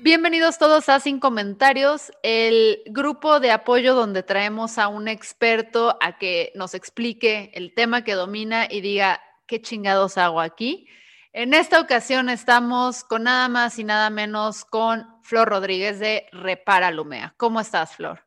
Bienvenidos 0.00 0.58
todos 0.58 0.88
a 0.88 1.00
Sin 1.00 1.18
Comentarios, 1.18 2.12
el 2.22 2.82
grupo 2.86 3.40
de 3.40 3.50
apoyo 3.50 3.96
donde 3.96 4.22
traemos 4.22 4.78
a 4.78 4.86
un 4.86 5.08
experto 5.08 5.98
a 6.00 6.18
que 6.18 6.52
nos 6.54 6.74
explique 6.74 7.50
el 7.52 7.74
tema 7.74 8.04
que 8.04 8.14
domina 8.14 8.68
y 8.70 8.80
diga 8.80 9.20
qué 9.48 9.60
chingados 9.60 10.16
hago 10.16 10.40
aquí. 10.40 10.86
En 11.32 11.52
esta 11.52 11.80
ocasión 11.80 12.28
estamos 12.28 13.02
con 13.02 13.24
nada 13.24 13.48
más 13.48 13.76
y 13.80 13.84
nada 13.84 14.08
menos 14.08 14.64
con 14.64 15.04
Flor 15.22 15.48
Rodríguez 15.48 15.98
de 15.98 16.26
Repara 16.30 16.92
Lumea. 16.92 17.34
¿Cómo 17.36 17.60
estás, 17.60 17.96
Flor? 17.96 18.20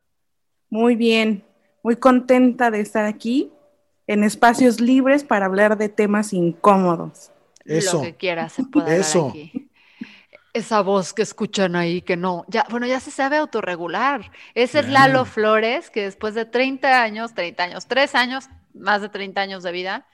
Muy 0.69 0.97
bien, 0.97 1.45
muy 1.83 1.95
contenta 1.95 2.69
de 2.69 2.81
estar 2.81 3.05
aquí 3.05 3.49
en 4.08 4.25
espacios 4.25 4.81
libres 4.81 5.23
para 5.23 5.45
hablar 5.45 5.77
de 5.77 5.88
temas 5.88 6.33
incómodos. 6.33 7.31
Eso. 7.64 7.99
Lo 7.99 8.03
que 8.03 8.16
quieras 8.16 8.52
se 8.52 8.64
puede 8.66 8.97
Eso. 8.97 9.30
aquí. 9.30 9.70
Esa 10.53 10.81
voz 10.81 11.13
que 11.13 11.21
escuchan 11.21 11.75
ahí 11.75 12.02
que 12.02 12.17
no, 12.17 12.45
ya, 12.47 12.66
bueno, 12.69 12.85
ya 12.85 12.99
se 12.99 13.11
sabe 13.11 13.38
autorregular. 13.38 14.31
Ese 14.53 14.80
es. 14.80 14.89
Lalo 14.89 15.25
Flores, 15.25 15.89
que 15.89 16.03
después 16.03 16.35
de 16.35 16.45
30 16.45 17.02
años, 17.02 17.33
30 17.33 17.63
años, 17.63 17.85
3 17.88 18.16
años, 18.16 18.49
más 18.73 19.02
de 19.02 19.09
30 19.09 19.39
años 19.41 19.63
de 19.63 19.71
vida. 19.71 20.08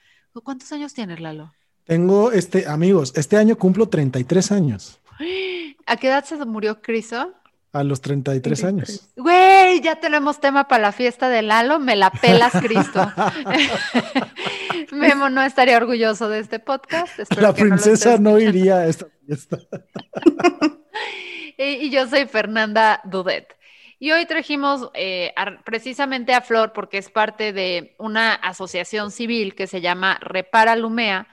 ¿Cuántos 0.44 0.70
años 0.72 0.94
tienes, 0.94 1.20
Lalo? 1.20 1.52
Tengo, 1.84 2.32
este, 2.32 2.68
amigos, 2.68 3.12
este 3.16 3.36
año 3.36 3.56
cumplo 3.56 3.88
33 3.88 4.52
años. 4.52 5.00
¿A 5.86 5.96
qué 5.96 6.08
edad 6.08 6.24
se 6.24 6.36
murió 6.44 6.80
Criso? 6.82 7.32
A 7.72 7.84
los 7.84 8.00
33 8.00 8.64
años. 8.64 9.08
Güey, 9.16 9.80
ya 9.82 9.96
tenemos 10.00 10.40
tema 10.40 10.66
para 10.68 10.82
la 10.84 10.92
fiesta 10.92 11.28
de 11.28 11.42
Lalo, 11.42 11.78
me 11.78 11.96
la 11.96 12.10
pelas, 12.10 12.52
Cristo. 12.52 13.06
Memo 14.92 15.28
no 15.28 15.42
estaría 15.42 15.76
orgulloso 15.76 16.28
de 16.28 16.38
este 16.40 16.58
podcast. 16.60 17.18
espero 17.18 17.42
La 17.42 17.54
que 17.54 17.62
princesa 17.62 18.16
no 18.18 18.38
iría 18.38 18.78
a 18.78 18.86
esta 18.86 19.06
fiesta. 19.26 19.58
Y, 21.60 21.86
y 21.86 21.90
yo 21.90 22.06
soy 22.06 22.26
Fernanda 22.26 23.00
Dudet. 23.04 23.56
Y 23.98 24.12
hoy 24.12 24.26
trajimos 24.26 24.90
eh, 24.94 25.32
a- 25.36 25.60
precisamente 25.64 26.32
a 26.32 26.40
Flor 26.40 26.72
porque 26.72 26.98
es 26.98 27.10
parte 27.10 27.52
de 27.52 27.96
una 27.98 28.32
asociación 28.34 29.10
civil 29.10 29.56
que 29.56 29.66
se 29.66 29.80
llama 29.80 30.18
Repara 30.20 30.76
Lumea, 30.76 31.26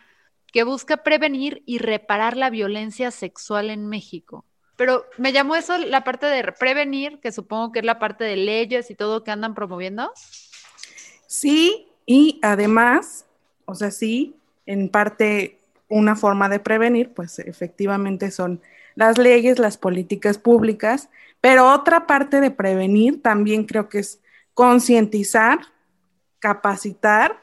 que 0.52 0.64
busca 0.64 0.98
prevenir 0.98 1.62
y 1.68 1.78
reparar 1.78 2.38
la 2.38 2.50
violencia 2.50 3.12
sexual 3.12 3.70
en 3.70 3.86
México. 3.88 4.46
Pero 4.76 5.06
me 5.18 5.32
llamó 5.32 5.56
eso 5.56 5.78
la 5.78 6.04
parte 6.04 6.26
de 6.26 6.44
prevenir, 6.52 7.20
que 7.20 7.32
supongo 7.32 7.72
que 7.72 7.80
es 7.80 7.86
la 7.86 8.00
parte 8.00 8.24
de 8.24 8.36
leyes 8.36 8.92
y 8.92 8.96
todo 8.96 9.24
que 9.24 9.32
andan 9.32 9.56
promoviendo. 9.56 10.12
Sí, 11.28 11.88
y 12.06 12.40
además, 12.42 13.26
o 13.66 13.76
sea, 13.76 13.92
sí, 13.92 14.36
en 14.66 14.90
parte 14.90 15.60
una 15.88 16.16
forma 16.16 16.50
de 16.50 16.60
prevenir, 16.60 17.14
pues 17.14 17.40
efectivamente 17.40 18.32
son 18.32 18.62
las 18.96 19.18
leyes, 19.18 19.60
las 19.60 19.78
políticas 19.78 20.38
públicas, 20.38 21.10
pero 21.42 21.72
otra 21.72 22.08
parte 22.08 22.42
de 22.42 22.52
prevenir 22.52 23.22
también 23.22 23.66
creo 23.66 23.88
que 23.90 24.00
es 24.00 24.20
concientizar, 24.54 25.60
capacitar 26.40 27.42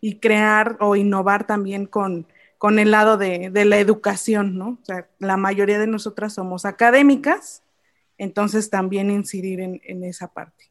y 0.00 0.16
crear 0.16 0.76
o 0.80 0.96
innovar 0.96 1.46
también 1.46 1.86
con, 1.86 2.26
con 2.58 2.80
el 2.80 2.90
lado 2.90 3.16
de, 3.16 3.50
de 3.50 3.64
la 3.64 3.78
educación, 3.78 4.58
¿no? 4.58 4.78
O 4.82 4.84
sea, 4.84 5.08
la 5.20 5.36
mayoría 5.36 5.78
de 5.78 5.86
nosotras 5.86 6.34
somos 6.34 6.64
académicas, 6.64 7.62
entonces 8.18 8.68
también 8.68 9.10
incidir 9.10 9.60
en, 9.60 9.80
en 9.84 10.02
esa 10.04 10.32
parte. 10.32 10.68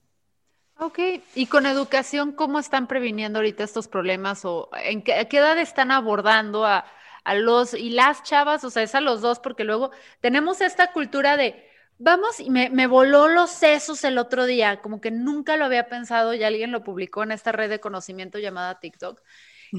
Ok, 0.80 1.00
y 1.34 1.48
con 1.48 1.66
educación, 1.66 2.34
¿cómo 2.34 2.60
están 2.60 2.88
previniendo 2.88 3.40
ahorita 3.40 3.64
estos 3.64 3.88
problemas 3.88 4.46
o 4.46 4.70
en 4.84 5.02
qué, 5.02 5.16
a 5.16 5.26
qué 5.26 5.38
edad 5.38 5.58
están 5.58 5.90
abordando 5.90 6.66
a, 6.66 6.86
a 7.24 7.34
los 7.34 7.74
y 7.74 7.90
las 7.90 8.22
chavas? 8.22 8.64
O 8.64 8.70
sea, 8.70 8.84
es 8.84 8.94
a 8.94 9.02
los 9.02 9.22
dos, 9.22 9.40
porque 9.40 9.64
luego 9.64 9.90
tenemos 10.20 10.62
esta 10.62 10.92
cultura 10.92 11.36
de, 11.36 11.68
vamos, 11.98 12.40
y 12.40 12.52
me, 12.52 12.70
me 12.70 12.86
voló 12.86 13.28
los 13.28 13.50
sesos 13.50 14.04
el 14.04 14.20
otro 14.20 14.46
día, 14.46 14.82
como 14.82 15.02
que 15.02 15.10
nunca 15.10 15.58
lo 15.58 15.66
había 15.66 15.88
pensado 15.90 16.36
y 16.36 16.44
alguien 16.44 16.72
lo 16.72 16.84
publicó 16.84 17.24
en 17.24 17.32
esta 17.32 17.52
red 17.52 17.70
de 17.70 17.80
conocimiento 17.80 18.38
llamada 18.38 18.80
TikTok, 18.80 19.20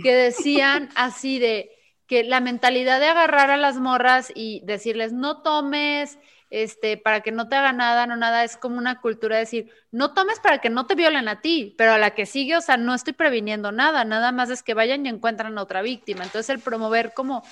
que 0.02 0.14
decían 0.14 0.88
así 0.96 1.38
de 1.38 1.77
que 2.08 2.24
la 2.24 2.40
mentalidad 2.40 2.98
de 2.98 3.06
agarrar 3.06 3.50
a 3.50 3.56
las 3.58 3.76
morras 3.76 4.32
y 4.34 4.62
decirles, 4.64 5.12
no 5.12 5.42
tomes, 5.42 6.18
este, 6.50 6.96
para 6.96 7.20
que 7.20 7.30
no 7.30 7.48
te 7.48 7.56
haga 7.56 7.72
nada, 7.72 8.06
no 8.06 8.16
nada, 8.16 8.42
es 8.44 8.56
como 8.56 8.78
una 8.78 9.00
cultura 9.00 9.36
de 9.36 9.40
decir, 9.40 9.70
no 9.92 10.14
tomes 10.14 10.40
para 10.40 10.58
que 10.58 10.70
no 10.70 10.86
te 10.86 10.94
violen 10.94 11.28
a 11.28 11.42
ti, 11.42 11.74
pero 11.76 11.92
a 11.92 11.98
la 11.98 12.14
que 12.14 12.24
sigue, 12.26 12.56
o 12.56 12.60
sea, 12.62 12.78
no 12.78 12.94
estoy 12.94 13.12
previniendo 13.12 13.72
nada, 13.72 14.04
nada 14.04 14.32
más 14.32 14.48
es 14.50 14.62
que 14.62 14.74
vayan 14.74 15.04
y 15.04 15.10
encuentran 15.10 15.58
a 15.58 15.62
otra 15.62 15.82
víctima. 15.82 16.24
Entonces, 16.24 16.48
el 16.48 16.60
promover 16.60 17.12
como 17.14 17.44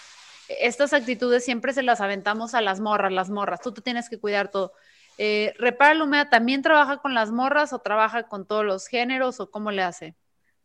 estas 0.49 0.93
actitudes 0.95 1.45
siempre 1.45 1.73
se 1.75 1.83
las 1.83 2.01
aventamos 2.01 2.55
a 2.55 2.63
las 2.63 2.81
morras, 2.81 3.13
las 3.13 3.31
morras, 3.31 3.61
tú 3.61 3.73
te 3.73 3.83
tienes 3.83 4.09
que 4.09 4.19
cuidar 4.19 4.51
todo. 4.51 4.73
Eh, 5.19 5.55
Repara 5.59 5.95
Lumea 5.95 6.31
también 6.31 6.63
trabaja 6.63 6.99
con 6.99 7.15
las 7.15 7.31
morras 7.31 7.73
o 7.73 7.79
trabaja 7.81 8.25
con 8.25 8.47
todos 8.47 8.65
los 8.65 8.87
géneros 8.87 9.41
o 9.41 9.51
cómo 9.51 9.71
le 9.71 9.83
hace? 9.83 10.15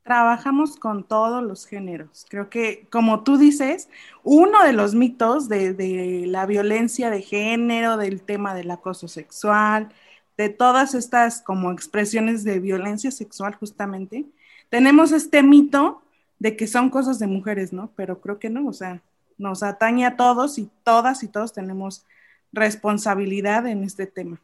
Trabajamos 0.04 0.78
con 0.78 1.04
todos 1.04 1.44
los 1.44 1.68
géneros. 1.68 2.26
Creo 2.30 2.50
que, 2.50 2.88
como 2.90 3.24
tú 3.24 3.38
dices, 3.38 3.88
uno 4.24 4.64
de 4.64 4.74
los 4.74 4.96
mitos 4.96 5.48
de, 5.48 6.26
la 6.28 6.46
violencia 6.46 7.10
de 7.12 7.22
género, 7.22 7.98
del 7.98 8.24
tema 8.24 8.56
del 8.56 8.72
acoso 8.72 9.08
sexual, 9.08 9.90
de 10.38 10.50
todas 10.50 10.96
estas 10.96 11.42
como 11.42 11.72
expresiones 11.72 12.44
de 12.44 12.60
violencia 12.60 13.12
sexual 13.12 13.56
justamente, 13.56 14.26
tenemos 14.70 15.12
este 15.12 15.44
mito 15.44 16.02
de 16.40 16.56
que 16.58 16.66
son 16.66 16.90
cosas 16.90 17.20
de 17.20 17.28
mujeres, 17.28 17.72
¿no? 17.72 17.92
Pero 17.96 18.22
creo 18.22 18.40
que 18.40 18.50
no, 18.50 18.68
o 18.68 18.74
sea, 18.74 19.02
nos 19.38 19.62
atañe 19.62 20.06
a 20.06 20.16
todos 20.16 20.58
y 20.58 20.70
todas 20.84 21.24
y 21.24 21.28
todos 21.28 21.54
tenemos 21.54 22.06
responsabilidad 22.52 23.68
en 23.68 23.84
este 23.84 24.08
tema. 24.08 24.42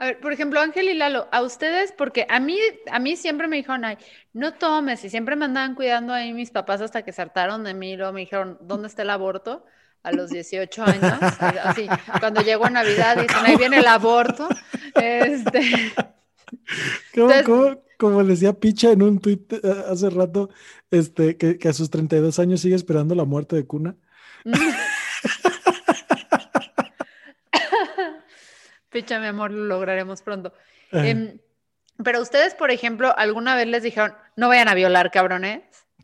A 0.00 0.06
ver, 0.06 0.20
por 0.20 0.32
ejemplo, 0.32 0.58
Ángel 0.60 0.88
y 0.88 0.94
Lalo, 0.94 1.28
a 1.30 1.42
ustedes, 1.42 1.92
porque 1.92 2.24
a 2.30 2.40
mí, 2.40 2.58
a 2.90 2.98
mí 2.98 3.16
siempre 3.16 3.48
me 3.48 3.56
dijeron, 3.56 3.84
ay, 3.84 3.98
no 4.32 4.54
tomes, 4.54 5.04
y 5.04 5.10
siempre 5.10 5.36
me 5.36 5.44
andaban 5.44 5.74
cuidando 5.74 6.14
ahí 6.14 6.32
mis 6.32 6.50
papás 6.50 6.80
hasta 6.80 7.02
que 7.04 7.12
se 7.12 7.20
hartaron 7.20 7.64
de 7.64 7.74
mí, 7.74 7.96
luego 7.98 8.12
me 8.14 8.20
dijeron, 8.20 8.56
¿dónde 8.62 8.88
está 8.88 9.02
el 9.02 9.10
aborto? 9.10 9.64
A 10.02 10.12
los 10.12 10.30
18 10.30 10.82
años, 10.84 11.12
así, 11.62 11.86
cuando 12.18 12.40
llegó 12.40 12.70
Navidad, 12.70 13.18
dicen, 13.18 13.44
ahí 13.44 13.56
viene 13.56 13.76
el 13.80 13.86
aborto. 13.86 14.48
Este, 14.94 15.60
¿Cómo, 17.14 17.30
Entonces- 17.30 17.42
cómo- 17.44 17.82
como 17.98 18.24
decía 18.24 18.54
Picha 18.54 18.92
en 18.92 19.02
un 19.02 19.18
tuit 19.20 19.52
eh, 19.52 19.60
hace 19.90 20.08
rato, 20.08 20.48
este, 20.90 21.36
que, 21.36 21.58
que 21.58 21.68
a 21.68 21.74
sus 21.74 21.90
32 21.90 22.38
años 22.38 22.62
sigue 22.62 22.74
esperando 22.74 23.14
la 23.14 23.26
muerte 23.26 23.56
de 23.56 23.66
Cuna. 23.66 23.94
Picha, 28.90 29.18
mi 29.20 29.26
amor, 29.26 29.50
lo 29.50 29.64
lograremos 29.64 30.22
pronto. 30.22 30.52
Eh, 30.92 31.10
Em, 31.10 31.38
pero 32.02 32.20
ustedes, 32.20 32.54
por 32.54 32.70
ejemplo, 32.70 33.14
¿alguna 33.16 33.54
vez 33.54 33.66
les 33.68 33.82
dijeron, 33.82 34.14
no 34.36 34.48
vayan 34.48 34.68
a 34.68 34.74
violar, 34.74 35.10
cabrones? 35.10 35.62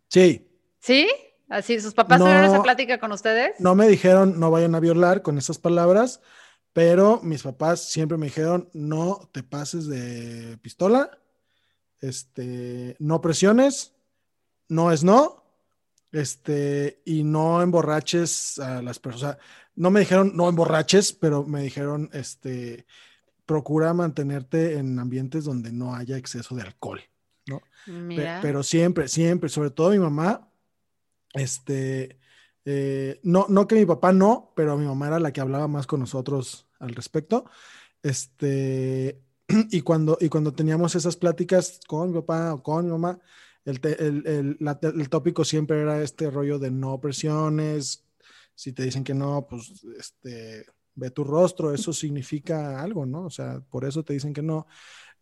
sí, 0.09 0.49
¿Sí? 0.79 1.09
Así, 1.49 1.81
¿sus 1.81 1.95
papás 1.95 2.19
tuvieron 2.19 2.45
esa 2.45 2.57
No. 2.59 2.63
plática 2.63 2.99
con 2.99 3.13
ustedes? 3.13 3.59
no 3.61 3.75
me 3.75 3.87
dijeron 3.89 4.39
no 4.39 4.51
vayan 4.51 4.75
a 4.75 4.81
violar 4.81 5.23
con 5.23 5.37
esas 5.39 5.59
palabras, 5.59 6.21
pero 6.73 7.21
mis 7.23 7.43
papás 7.43 7.89
siempre 7.89 8.19
me 8.19 8.27
dijeron 8.27 8.69
no 8.73 9.29
te 9.33 9.43
pases 9.43 9.87
de 9.89 10.59
pistola, 10.59 11.19
este, 12.01 12.97
no 12.99 13.21
presiones, 13.21 13.95
no 14.69 14.93
es 14.93 15.03
no, 15.03 15.45
este, 16.13 17.01
y 17.05 17.25
no 17.25 17.63
emborraches 17.63 18.59
a 18.59 18.83
las 18.83 18.99
personas. 18.99 19.37
O 19.37 19.39
sea, 19.39 19.39
no 19.77 19.91
me 19.91 20.01
dijeron 20.01 20.33
no 20.35 20.49
emborraches, 20.49 21.13
pero 21.13 21.45
me 21.45 21.63
dijeron, 21.63 22.11
este, 22.13 22.87
procura 23.45 23.95
mantenerte 23.95 24.79
en 24.79 24.99
ambientes 24.99 25.45
donde 25.45 25.73
no 25.73 25.95
haya 25.95 26.17
exceso 26.17 26.55
de 26.55 26.63
alcohol, 26.63 27.01
¿no? 27.47 27.63
pero 28.43 28.63
siempre, 28.63 29.07
siempre, 29.07 29.49
sobre 29.49 29.71
todo 29.71 29.91
mi 29.91 29.99
mamá, 29.99 30.51
este, 31.35 32.19
eh, 32.65 33.21
no, 33.23 33.47
no 33.49 33.69
que 33.69 33.77
mi 33.77 33.87
papá 33.87 34.13
no, 34.13 34.53
pero 34.57 34.77
mi 34.77 34.87
mamá 34.87 35.07
era 35.07 35.21
la 35.21 35.33
que 35.33 35.41
hablaba 35.41 35.69
más 35.69 35.87
con 35.87 36.01
nosotros 36.01 36.67
al 36.81 36.95
respecto. 36.95 37.45
Este, 38.03 39.23
y 39.71 39.83
cuando, 39.83 40.19
y 40.21 40.29
cuando 40.29 40.53
teníamos 40.53 40.95
esas 40.97 41.17
pláticas 41.17 41.81
con 41.87 42.11
mi 42.11 42.21
papá 42.21 42.55
o 42.55 42.63
con 42.63 42.87
mi 42.87 42.91
mamá, 42.91 43.21
el, 43.65 43.81
el, 43.85 44.57
el, 44.61 45.09
tópico 45.09 45.45
siempre 45.45 45.81
era 45.81 46.01
este 46.03 46.31
rollo 46.31 46.59
de 46.59 46.71
no 46.71 47.01
presiones. 47.01 48.06
Si 48.57 48.73
te 48.73 48.83
dicen 48.83 49.05
que 49.05 49.15
no, 49.15 49.47
pues 49.47 49.85
este, 49.97 50.67
ve 50.95 51.11
tu 51.11 51.23
rostro, 51.23 51.73
eso 51.73 51.93
significa 51.93 52.81
algo, 52.81 53.07
¿no? 53.07 53.27
O 53.27 53.31
sea, 53.31 53.61
por 53.61 53.85
eso 53.85 54.03
te 54.03 54.15
dicen 54.15 54.33
que 54.33 54.43
no. 54.43 54.67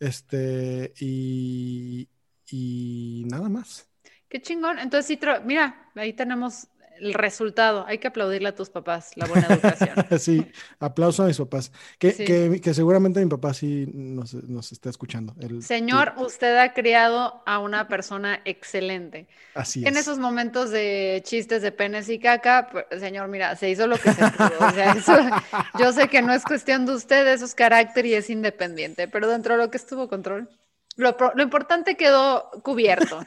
Este, 0.00 0.94
y, 1.00 2.08
y 2.50 3.25
nada 3.26 3.50
más. 3.50 3.90
Qué 4.28 4.40
chingón. 4.40 4.78
Entonces, 4.78 5.06
sí, 5.06 5.19
mira, 5.44 5.90
ahí 5.94 6.12
tenemos 6.12 6.69
el 7.00 7.14
resultado. 7.14 7.85
Hay 7.87 7.99
que 7.99 8.08
aplaudirle 8.08 8.49
a 8.49 8.55
tus 8.55 8.70
papás 8.70 9.11
la 9.17 9.26
buena 9.26 9.46
educación. 9.49 9.94
sí, 10.19 10.46
aplauso 10.79 11.23
a 11.23 11.26
mis 11.26 11.38
papás. 11.38 11.73
Que, 11.99 12.61
que, 12.62 12.75
seguramente 12.75 13.20
mi 13.20 13.29
papá 13.29 13.55
sí 13.55 13.87
nos, 13.93 14.35
está 14.73 14.91
escuchando. 14.91 15.35
Señor, 15.61 16.14
usted 16.17 16.56
ha 16.56 16.73
criado 16.73 17.43
a 17.46 17.58
una 17.58 17.88
persona 17.88 18.41
excelente. 18.44 19.26
Así 19.55 19.81
es. 19.81 19.87
En 19.87 19.96
esos 19.96 20.19
momentos 20.19 20.70
de 20.70 21.23
chistes 21.25 21.62
de 21.62 21.73
penes 21.73 22.08
y 22.08 22.19
caca, 22.19 22.69
pues, 22.70 22.87
señor, 23.00 23.29
mira, 23.29 23.56
se 23.56 23.70
hizo 23.70 23.87
lo 23.87 23.97
que 23.99 24.12
se 24.12 24.31
pudo. 24.31 24.67
O 24.67 24.70
sea, 24.70 24.97
yo 25.79 25.93
sé 25.93 26.08
que 26.08 26.23
no 26.23 26.32
es 26.32 26.44
cuestión 26.44 26.87
de 26.87 26.94
usted, 26.94 27.26
eso 27.29 27.44
es 27.44 27.55
carácter 27.55 28.06
y 28.06 28.14
es 28.14 28.31
independiente, 28.31 29.08
pero 29.08 29.29
dentro 29.29 29.56
de 29.56 29.64
lo 29.64 29.70
que 29.70 29.76
estuvo 29.76 30.08
control, 30.08 30.49
lo, 30.97 31.17
lo 31.35 31.43
importante 31.43 31.97
quedó 31.97 32.50
cubierto, 32.62 33.25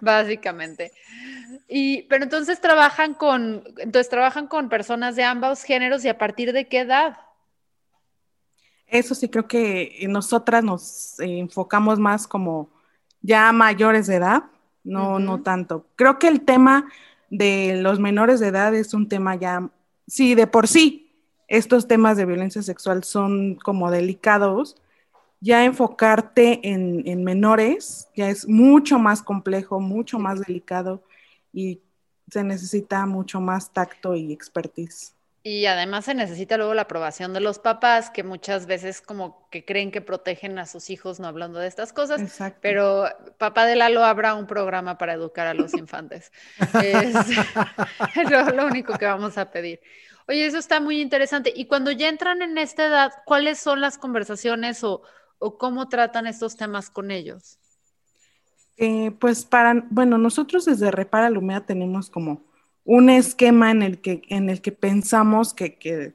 básicamente. 0.00 0.92
Y, 1.68 2.02
pero 2.02 2.24
entonces 2.24 2.60
trabajan 2.60 3.14
con, 3.14 3.64
entonces 3.78 4.08
trabajan 4.08 4.46
con 4.46 4.68
personas 4.68 5.16
de 5.16 5.24
ambos 5.24 5.62
géneros 5.62 6.04
y 6.04 6.08
a 6.08 6.18
partir 6.18 6.52
de 6.52 6.68
qué 6.68 6.80
edad? 6.80 7.18
Eso 8.86 9.14
sí 9.14 9.28
creo 9.28 9.48
que 9.48 10.06
nosotras 10.08 10.62
nos 10.62 11.18
enfocamos 11.18 11.98
más 11.98 12.26
como 12.28 12.70
ya 13.20 13.50
mayores 13.52 14.06
de 14.06 14.16
edad, 14.16 14.44
no, 14.84 15.18
no 15.18 15.42
tanto. 15.42 15.86
Creo 15.96 16.18
que 16.18 16.28
el 16.28 16.42
tema 16.42 16.88
de 17.28 17.76
los 17.82 17.98
menores 17.98 18.38
de 18.38 18.48
edad 18.48 18.74
es 18.74 18.94
un 18.94 19.08
tema 19.08 19.34
ya, 19.34 19.68
sí, 20.06 20.36
de 20.36 20.46
por 20.46 20.68
sí, 20.68 21.06
estos 21.48 21.88
temas 21.88 22.16
de 22.16 22.26
violencia 22.26 22.62
sexual 22.62 23.02
son 23.02 23.56
como 23.56 23.90
delicados, 23.90 24.76
ya 25.40 25.64
enfocarte 25.64 26.68
en, 26.68 27.02
en 27.06 27.24
menores 27.24 28.08
ya 28.14 28.28
es 28.28 28.48
mucho 28.48 28.98
más 28.98 29.22
complejo, 29.22 29.80
mucho 29.80 30.18
más 30.18 30.40
delicado 30.40 31.02
y 31.52 31.80
se 32.30 32.42
necesita 32.42 33.06
mucho 33.06 33.40
más 33.40 33.72
tacto 33.72 34.14
y 34.14 34.32
expertise. 34.32 35.16
Y 35.42 35.66
además 35.66 36.06
se 36.06 36.14
necesita 36.14 36.56
luego 36.56 36.74
la 36.74 36.82
aprobación 36.82 37.32
de 37.32 37.38
los 37.38 37.60
papás, 37.60 38.10
que 38.10 38.24
muchas 38.24 38.66
veces 38.66 39.00
como 39.00 39.48
que 39.48 39.64
creen 39.64 39.92
que 39.92 40.00
protegen 40.00 40.58
a 40.58 40.66
sus 40.66 40.90
hijos 40.90 41.20
no 41.20 41.28
hablando 41.28 41.60
de 41.60 41.68
estas 41.68 41.92
cosas. 41.92 42.20
Exacto. 42.20 42.58
Pero 42.62 43.04
papá 43.38 43.64
de 43.64 43.76
Lalo 43.76 44.04
habrá 44.04 44.34
un 44.34 44.48
programa 44.48 44.98
para 44.98 45.12
educar 45.12 45.46
a 45.46 45.54
los 45.54 45.72
infantes. 45.78 46.32
es 46.82 47.14
lo, 48.30 48.50
lo, 48.50 48.66
único 48.66 48.98
que 48.98 49.06
vamos 49.06 49.38
a 49.38 49.52
pedir. 49.52 49.80
Oye, 50.26 50.44
eso 50.44 50.58
está 50.58 50.80
muy 50.80 51.00
interesante. 51.00 51.52
Y 51.54 51.66
cuando 51.66 51.92
ya 51.92 52.08
entran 52.08 52.42
en 52.42 52.58
esta 52.58 52.86
edad, 52.86 53.12
¿cuáles 53.24 53.60
son 53.60 53.80
las 53.80 53.98
conversaciones 53.98 54.82
o, 54.82 55.02
o 55.38 55.58
cómo 55.58 55.88
tratan 55.88 56.26
estos 56.26 56.56
temas 56.56 56.90
con 56.90 57.10
ellos? 57.10 57.58
Eh, 58.76 59.10
pues 59.18 59.44
para, 59.44 59.86
bueno, 59.90 60.18
nosotros 60.18 60.64
desde 60.64 60.90
Repara 60.90 61.30
Lumea 61.30 61.64
tenemos 61.64 62.10
como 62.10 62.44
un 62.84 63.08
esquema 63.08 63.70
en 63.70 63.82
el 63.82 64.00
que, 64.00 64.22
en 64.28 64.50
el 64.50 64.60
que 64.60 64.72
pensamos 64.72 65.54
que, 65.54 66.14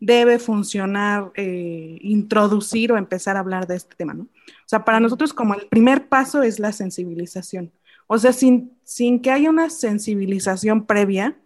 debe 0.00 0.38
funcionar, 0.38 1.32
eh, 1.34 1.98
introducir 2.02 2.92
o 2.92 2.98
empezar 2.98 3.36
a 3.36 3.40
hablar 3.40 3.66
de 3.66 3.76
este 3.76 3.94
tema, 3.96 4.12
¿no? 4.12 4.24
O 4.24 4.66
sea, 4.66 4.84
para 4.84 5.00
nosotros 5.00 5.32
como 5.32 5.54
el 5.54 5.66
primer 5.68 6.08
paso 6.08 6.42
es 6.42 6.58
la 6.58 6.72
sensibilización. 6.72 7.72
O 8.06 8.18
sea, 8.18 8.34
sin, 8.34 8.76
sin 8.84 9.22
que 9.22 9.30
haya 9.30 9.48
una 9.48 9.70
sensibilización 9.70 10.84
previa, 10.84 11.38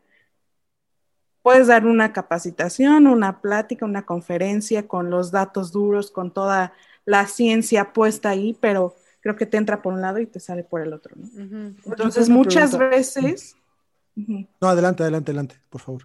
puedes 1.42 1.68
dar 1.68 1.86
una 1.86 2.12
capacitación, 2.12 3.06
una 3.06 3.40
plática, 3.40 3.86
una 3.86 4.04
conferencia 4.04 4.88
con 4.88 5.08
los 5.08 5.30
datos 5.30 5.70
duros, 5.72 6.10
con 6.10 6.32
toda 6.32 6.72
la 7.08 7.26
ciencia 7.26 7.94
puesta 7.94 8.28
ahí, 8.28 8.54
pero 8.60 8.94
creo 9.20 9.34
que 9.34 9.46
te 9.46 9.56
entra 9.56 9.80
por 9.80 9.94
un 9.94 10.02
lado 10.02 10.18
y 10.18 10.26
te 10.26 10.40
sale 10.40 10.62
por 10.62 10.82
el 10.82 10.92
otro. 10.92 11.16
¿no? 11.16 11.74
Entonces, 11.86 12.28
muchas 12.28 12.76
veces... 12.76 13.56
No, 14.14 14.68
adelante, 14.68 15.04
adelante, 15.04 15.30
adelante, 15.30 15.56
por 15.70 15.80
favor. 15.80 16.02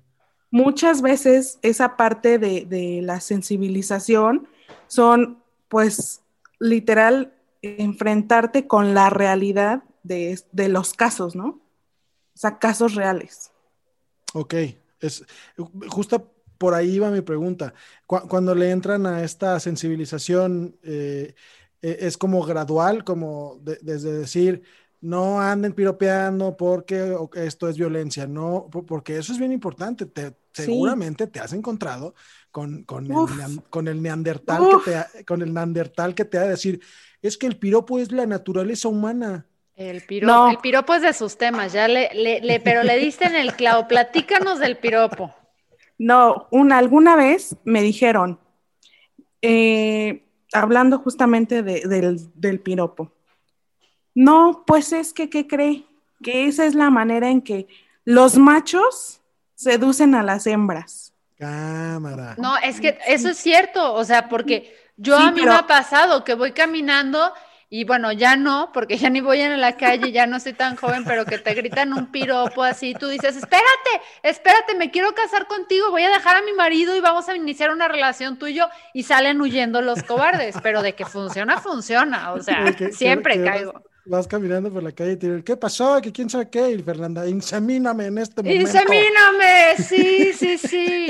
Muchas 0.50 1.02
veces 1.02 1.60
esa 1.62 1.98
parte 1.98 2.40
de, 2.40 3.02
la 3.04 3.20
sensibilización 3.20 4.48
son, 4.88 5.44
pues, 5.68 6.22
literal, 6.58 7.34
enfrentarte 7.62 8.66
con 8.66 8.94
la 8.94 9.10
realidad 9.10 9.84
de, 10.04 10.40
los 10.70 10.94
casos, 10.94 11.36
¿no? 11.36 11.60
O 12.34 12.38
sea, 12.38 12.60
casos 12.60 12.96
reales. 12.96 13.52
Ok, 14.34 14.54
es 15.02 15.26
justo 15.90 16.33
por 16.64 16.76
ahí 16.76 16.98
va 16.98 17.12
mi 17.12 17.20
pregunta. 17.20 17.74
cuando 18.08 18.56
le 18.56 18.72
entran 18.72 19.06
a 19.06 19.22
esta 19.22 19.60
sensibilización, 19.60 20.78
eh, 20.82 21.36
e, 21.82 21.98
es 22.00 22.18
como 22.18 22.42
gradual, 22.44 23.04
como 23.04 23.60
desde 23.60 24.14
decir, 24.14 24.64
no 25.02 25.42
anden 25.42 25.74
piropeando 25.74 26.56
porque 26.56 27.18
esto 27.34 27.68
es 27.68 27.76
violencia, 27.76 28.28
no, 28.28 28.70
porque 28.88 29.18
eso 29.18 29.34
es 29.34 29.40
bien 29.40 29.52
importante. 29.52 30.06
Te, 30.06 30.38
Seguramente 30.54 31.28
te 31.28 31.42
has 31.42 31.52
encontrado 31.52 32.16
con, 32.50 32.84
con, 32.84 33.12
el, 33.12 33.62
con 33.70 33.90
el, 33.90 34.02
neandertal 34.02 34.64
que 34.70 34.92
te 34.92 35.26
con 35.26 35.42
el 35.42 35.54
neandertal 35.54 36.16
que 36.16 36.24
te 36.24 36.38
ha 36.38 36.44
de 36.44 36.52
decir, 36.52 36.80
es 37.22 37.38
que 37.38 37.48
el 37.48 37.58
piropo 37.58 38.00
es 38.00 38.14
la 38.14 38.26
naturaleza 38.26 38.88
humana. 38.88 39.48
El 39.76 40.02
piropo, 40.04 40.50
el 40.50 40.60
piropo 40.60 40.94
es 40.94 41.02
de 41.02 41.12
sus 41.12 41.36
temas, 41.36 41.74
ya 41.74 41.90
le, 41.90 42.10
le, 42.14 42.60
pero 42.62 42.84
le 42.84 42.98
diste 43.00 43.26
en 43.26 43.36
el 43.36 43.54
clavo, 43.54 43.86
platícanos 43.90 44.60
del 44.60 44.78
piropo. 44.78 45.36
No, 46.04 46.50
una, 46.52 46.80
alguna 46.80 47.16
vez 47.16 47.56
me 47.64 47.82
dijeron, 47.82 48.38
eh, 49.42 50.26
hablando 50.52 51.00
justamente 51.00 51.64
del, 51.64 52.60
piropo. 52.60 53.14
No, 54.14 54.66
pues 54.68 54.92
es 54.92 55.14
que, 55.14 55.30
¿qué 55.30 55.48
cree? 55.48 55.86
Que 56.22 56.48
esa 56.48 56.66
es 56.66 56.76
la 56.76 56.90
manera 56.90 57.30
en 57.30 57.42
que 57.42 57.70
los 58.04 58.38
machos 58.38 59.22
seducen 59.56 60.14
a 60.14 60.24
las 60.24 60.46
hembras. 60.46 61.14
Cámara. 61.38 62.36
No, 62.38 62.58
es 62.58 62.82
que 62.82 63.00
eso 63.08 63.30
es 63.30 63.38
cierto, 63.38 63.94
o 63.94 64.04
sea, 64.04 64.28
porque 64.28 64.76
yo 64.98 65.18
a 65.18 65.32
mí 65.32 65.42
me 65.42 65.52
ha 65.52 65.68
pasado 65.68 66.26
que 66.26 66.34
voy 66.34 66.52
caminando 66.52 67.32
y 67.76 67.86
bueno, 67.86 68.12
ya 68.12 68.36
no, 68.36 68.70
porque 68.72 68.98
ya 68.98 69.10
ni 69.10 69.20
voy 69.20 69.42
en 69.42 69.60
la 69.60 69.76
calle, 69.78 70.12
ya 70.12 70.28
no 70.28 70.40
soy 70.40 70.54
tan 70.54 70.76
joven, 70.76 71.06
pero 71.06 71.26
que 71.26 71.40
te 71.40 71.56
gritan 71.56 71.92
un 71.92 72.12
piropo 72.12 72.62
así, 72.62 72.94
tú 72.94 73.08
dices, 73.08 73.36
espérate, 73.36 73.66
espérate, 74.22 74.76
me 74.76 74.92
quiero 74.92 75.16
casar 75.16 75.48
contigo, 75.48 75.90
voy 75.90 76.04
a 76.04 76.12
dejar 76.12 76.36
a 76.36 76.44
mi 76.44 76.54
marido 76.54 76.96
y 76.96 77.00
vamos 77.00 77.28
a 77.30 77.36
iniciar 77.36 77.72
una 77.72 77.88
relación 77.88 78.38
tuyo 78.38 78.68
y 78.94 79.02
salen 79.02 79.42
huyendo 79.42 79.82
los 79.82 80.04
cobardes, 80.04 80.56
pero 80.62 80.84
de 80.84 80.94
que 80.94 81.04
funciona, 81.04 81.58
funciona, 81.58 82.34
o 82.34 82.44
sea, 82.44 82.64
siempre 82.92 83.44
caigo 83.44 83.82
vas 84.06 84.28
caminando 84.28 84.72
por 84.72 84.84
la 84.84 84.92
calle 84.92 85.14
y 85.14 85.18
te 85.18 85.28
dicen, 85.28 85.44
¿qué 85.44 85.56
pasó? 85.56 86.02
¿Que 86.02 86.12
quién 86.12 86.30
sabe 86.30 86.50
qué? 86.50 86.72
Y 86.72 86.84
Fernanda, 86.84 87.28
insemíname 87.28 88.08
en 88.08 88.18
este 88.18 88.44
momento. 88.44 88.62
Insemíname, 88.62 89.76
sí, 89.78 90.34
sí, 90.34 90.58
sí. 90.58 91.08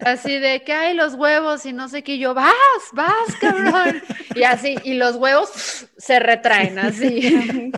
Así 0.00 0.38
de 0.38 0.64
que 0.64 0.72
hay 0.72 0.94
los 0.96 1.14
huevos 1.14 1.64
y 1.64 1.72
no 1.72 1.88
sé 1.88 2.02
qué, 2.02 2.18
yo, 2.18 2.34
vas, 2.34 2.52
vas, 2.92 3.36
cabrón. 3.40 4.02
Y 4.34 4.42
así, 4.42 4.76
y 4.82 4.94
los 4.94 5.16
huevos 5.16 5.86
se 5.96 6.18
retraen 6.18 6.78
así. 6.78 7.70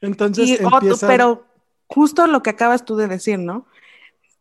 Entonces, 0.00 0.60
pero 1.00 1.44
justo 1.88 2.26
lo 2.26 2.42
que 2.42 2.50
acabas 2.50 2.84
tú 2.84 2.96
de 2.96 3.08
decir, 3.08 3.38
¿no? 3.38 3.66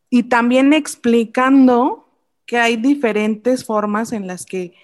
Y 0.09 0.23
también 0.23 0.73
explicando 0.73 2.07
que 2.45 2.59
hay 2.59 2.75
diferentes 2.75 3.65
formas 3.65 4.11
en 4.11 4.27
las 4.27 4.45
que 4.45 4.75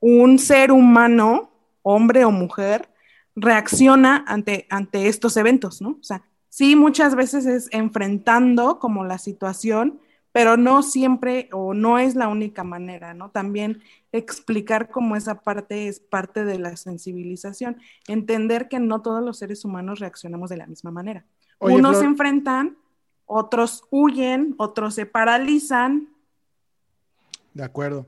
un 0.00 0.38
ser 0.38 0.72
humano, 0.72 1.50
hombre 1.82 2.24
o 2.24 2.30
mujer, 2.30 2.88
reacciona 3.34 4.24
ante, 4.26 4.66
ante 4.70 5.08
estos 5.08 5.36
eventos, 5.36 5.80
¿no? 5.80 5.90
O 6.00 6.02
sea, 6.02 6.22
sí, 6.48 6.76
muchas 6.76 7.14
veces 7.14 7.46
es 7.46 7.68
enfrentando 7.72 8.78
como 8.78 9.04
la 9.04 9.18
situación, 9.18 10.00
pero 10.32 10.56
no 10.56 10.82
siempre 10.82 11.48
o 11.52 11.74
no 11.74 11.98
es 11.98 12.14
la 12.14 12.28
única 12.28 12.64
manera, 12.64 13.14
¿no? 13.14 13.30
También 13.30 13.82
explicar 14.12 14.90
cómo 14.90 15.16
esa 15.16 15.42
parte 15.42 15.88
es 15.88 16.00
parte 16.00 16.44
de 16.44 16.58
la 16.58 16.76
sensibilización, 16.76 17.76
entender 18.08 18.68
que 18.68 18.80
no 18.80 19.02
todos 19.02 19.22
los 19.22 19.38
seres 19.38 19.64
humanos 19.64 20.00
reaccionamos 20.00 20.50
de 20.50 20.56
la 20.56 20.66
misma 20.66 20.90
manera. 20.90 21.24
Unos 21.58 21.98
se 21.98 22.04
enfrentan, 22.04 22.76
otros 23.26 23.84
huyen, 23.90 24.54
otros 24.58 24.94
se 24.94 25.06
paralizan. 25.06 26.08
De 27.54 27.62
acuerdo. 27.62 28.06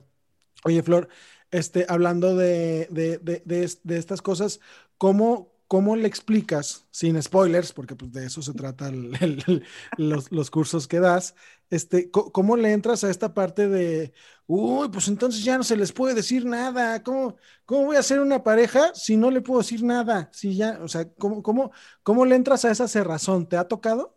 Oye, 0.65 0.83
Flor, 0.83 1.09
este, 1.51 1.87
hablando 1.89 2.35
de, 2.35 2.89
de, 2.91 3.19
de, 3.19 3.43
de, 3.45 3.97
estas 3.97 4.23
cosas, 4.23 4.61
¿cómo, 4.99 5.53
¿cómo 5.69 5.97
le 5.97 6.07
explicas, 6.09 6.87
sin 6.91 7.21
spoilers, 7.23 7.73
porque 7.73 7.97
pues, 7.97 8.13
de 8.13 8.27
eso 8.27 8.43
se 8.43 8.53
trata 8.53 8.91
los, 9.97 10.33
los, 10.33 10.51
cursos 10.51 10.87
que 10.87 11.01
das, 11.01 11.35
este, 11.71 12.11
¿cómo 12.11 12.57
le 12.57 12.73
entras 12.73 13.05
a 13.05 13.11
esta 13.11 13.35
parte 13.35 13.69
de, 13.69 14.13
uy, 14.47 14.89
pues 14.89 15.09
entonces 15.09 15.43
ya 15.43 15.57
no 15.57 15.65
se 15.65 15.77
les 15.77 15.93
puede 15.93 16.15
decir 16.15 16.45
nada, 16.45 17.03
¿cómo, 17.03 17.37
cómo 17.65 17.87
voy 17.87 17.97
a 17.97 18.03
ser 18.03 18.21
una 18.21 18.43
pareja 18.43 18.95
si 18.95 19.17
no 19.17 19.31
le 19.31 19.41
puedo 19.41 19.61
decir 19.61 19.83
nada? 19.83 20.31
Si 20.33 20.57
ya, 20.57 20.79
o 20.83 20.89
sea, 20.89 21.13
¿cómo, 21.15 21.43
cómo, 21.43 21.73
cómo 22.03 22.25
le 22.25 22.37
entras 22.37 22.65
a 22.65 22.71
esa 22.71 22.89
cerrazón? 22.89 23.49
¿Te 23.49 23.57
ha 23.57 23.67
tocado? 23.67 24.15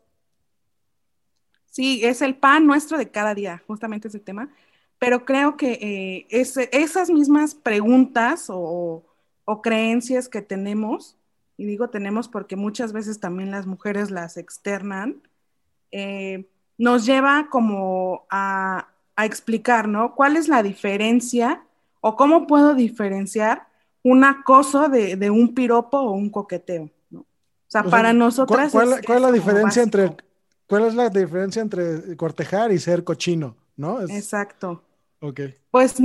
Sí, 1.77 2.03
es 2.03 2.21
el 2.23 2.35
pan 2.35 2.65
nuestro 2.65 2.97
de 2.97 3.11
cada 3.11 3.35
día, 3.35 3.61
justamente 3.67 4.07
ese 4.07 4.19
tema, 4.19 4.49
pero 4.99 5.25
creo 5.25 5.57
que 5.57 5.73
eh, 5.73 6.27
esas 6.31 7.09
mismas 7.09 7.53
preguntas 7.53 8.47
o, 8.49 9.05
o 9.49 9.61
creencias 9.61 10.27
que 10.27 10.41
tenemos, 10.41 11.15
y 11.55 11.65
digo 11.65 11.89
tenemos 11.89 12.27
porque 12.27 12.57
muchas 12.57 12.91
veces 12.91 13.21
también 13.21 13.49
las 13.49 13.65
mujeres 13.65 14.11
las 14.11 14.35
externan, 14.35 15.21
eh, 15.89 16.49
nos 16.77 17.05
lleva 17.05 17.47
como 17.49 18.25
a, 18.29 18.89
explicar, 19.19 19.87
¿no? 19.87 20.13
¿Cuál 20.13 20.35
es 20.35 20.47
la 20.47 20.61
diferencia 20.61 21.63
o 22.01 22.15
cómo 22.15 22.45
puedo 22.45 22.75
diferenciar 22.75 23.67
un 24.03 24.23
acoso 24.25 24.89
de, 24.89 25.31
un 25.31 25.55
piropo 25.55 25.97
o 25.97 26.11
un 26.11 26.29
coqueteo? 26.29 26.91
¿no? 27.09 27.21
O 27.21 27.25
sea, 27.67 27.83
para 27.83 28.13
nosotras... 28.13 28.71
¿Cuál, 28.71 28.93
es, 28.93 29.21
la 29.21 29.31
diferencia 29.31 29.81
entre... 29.81 30.15
¿Cuál 30.67 30.85
es 30.85 30.93
la 30.93 31.09
diferencia 31.09 31.61
entre 31.61 32.15
cortejar 32.17 32.71
y 32.73 32.79
ser 32.79 33.03
cochino? 33.03 33.55
¿No? 33.77 34.01
Exacto. 34.01 34.83
Ok. 35.21 35.39
Pues 35.71 35.95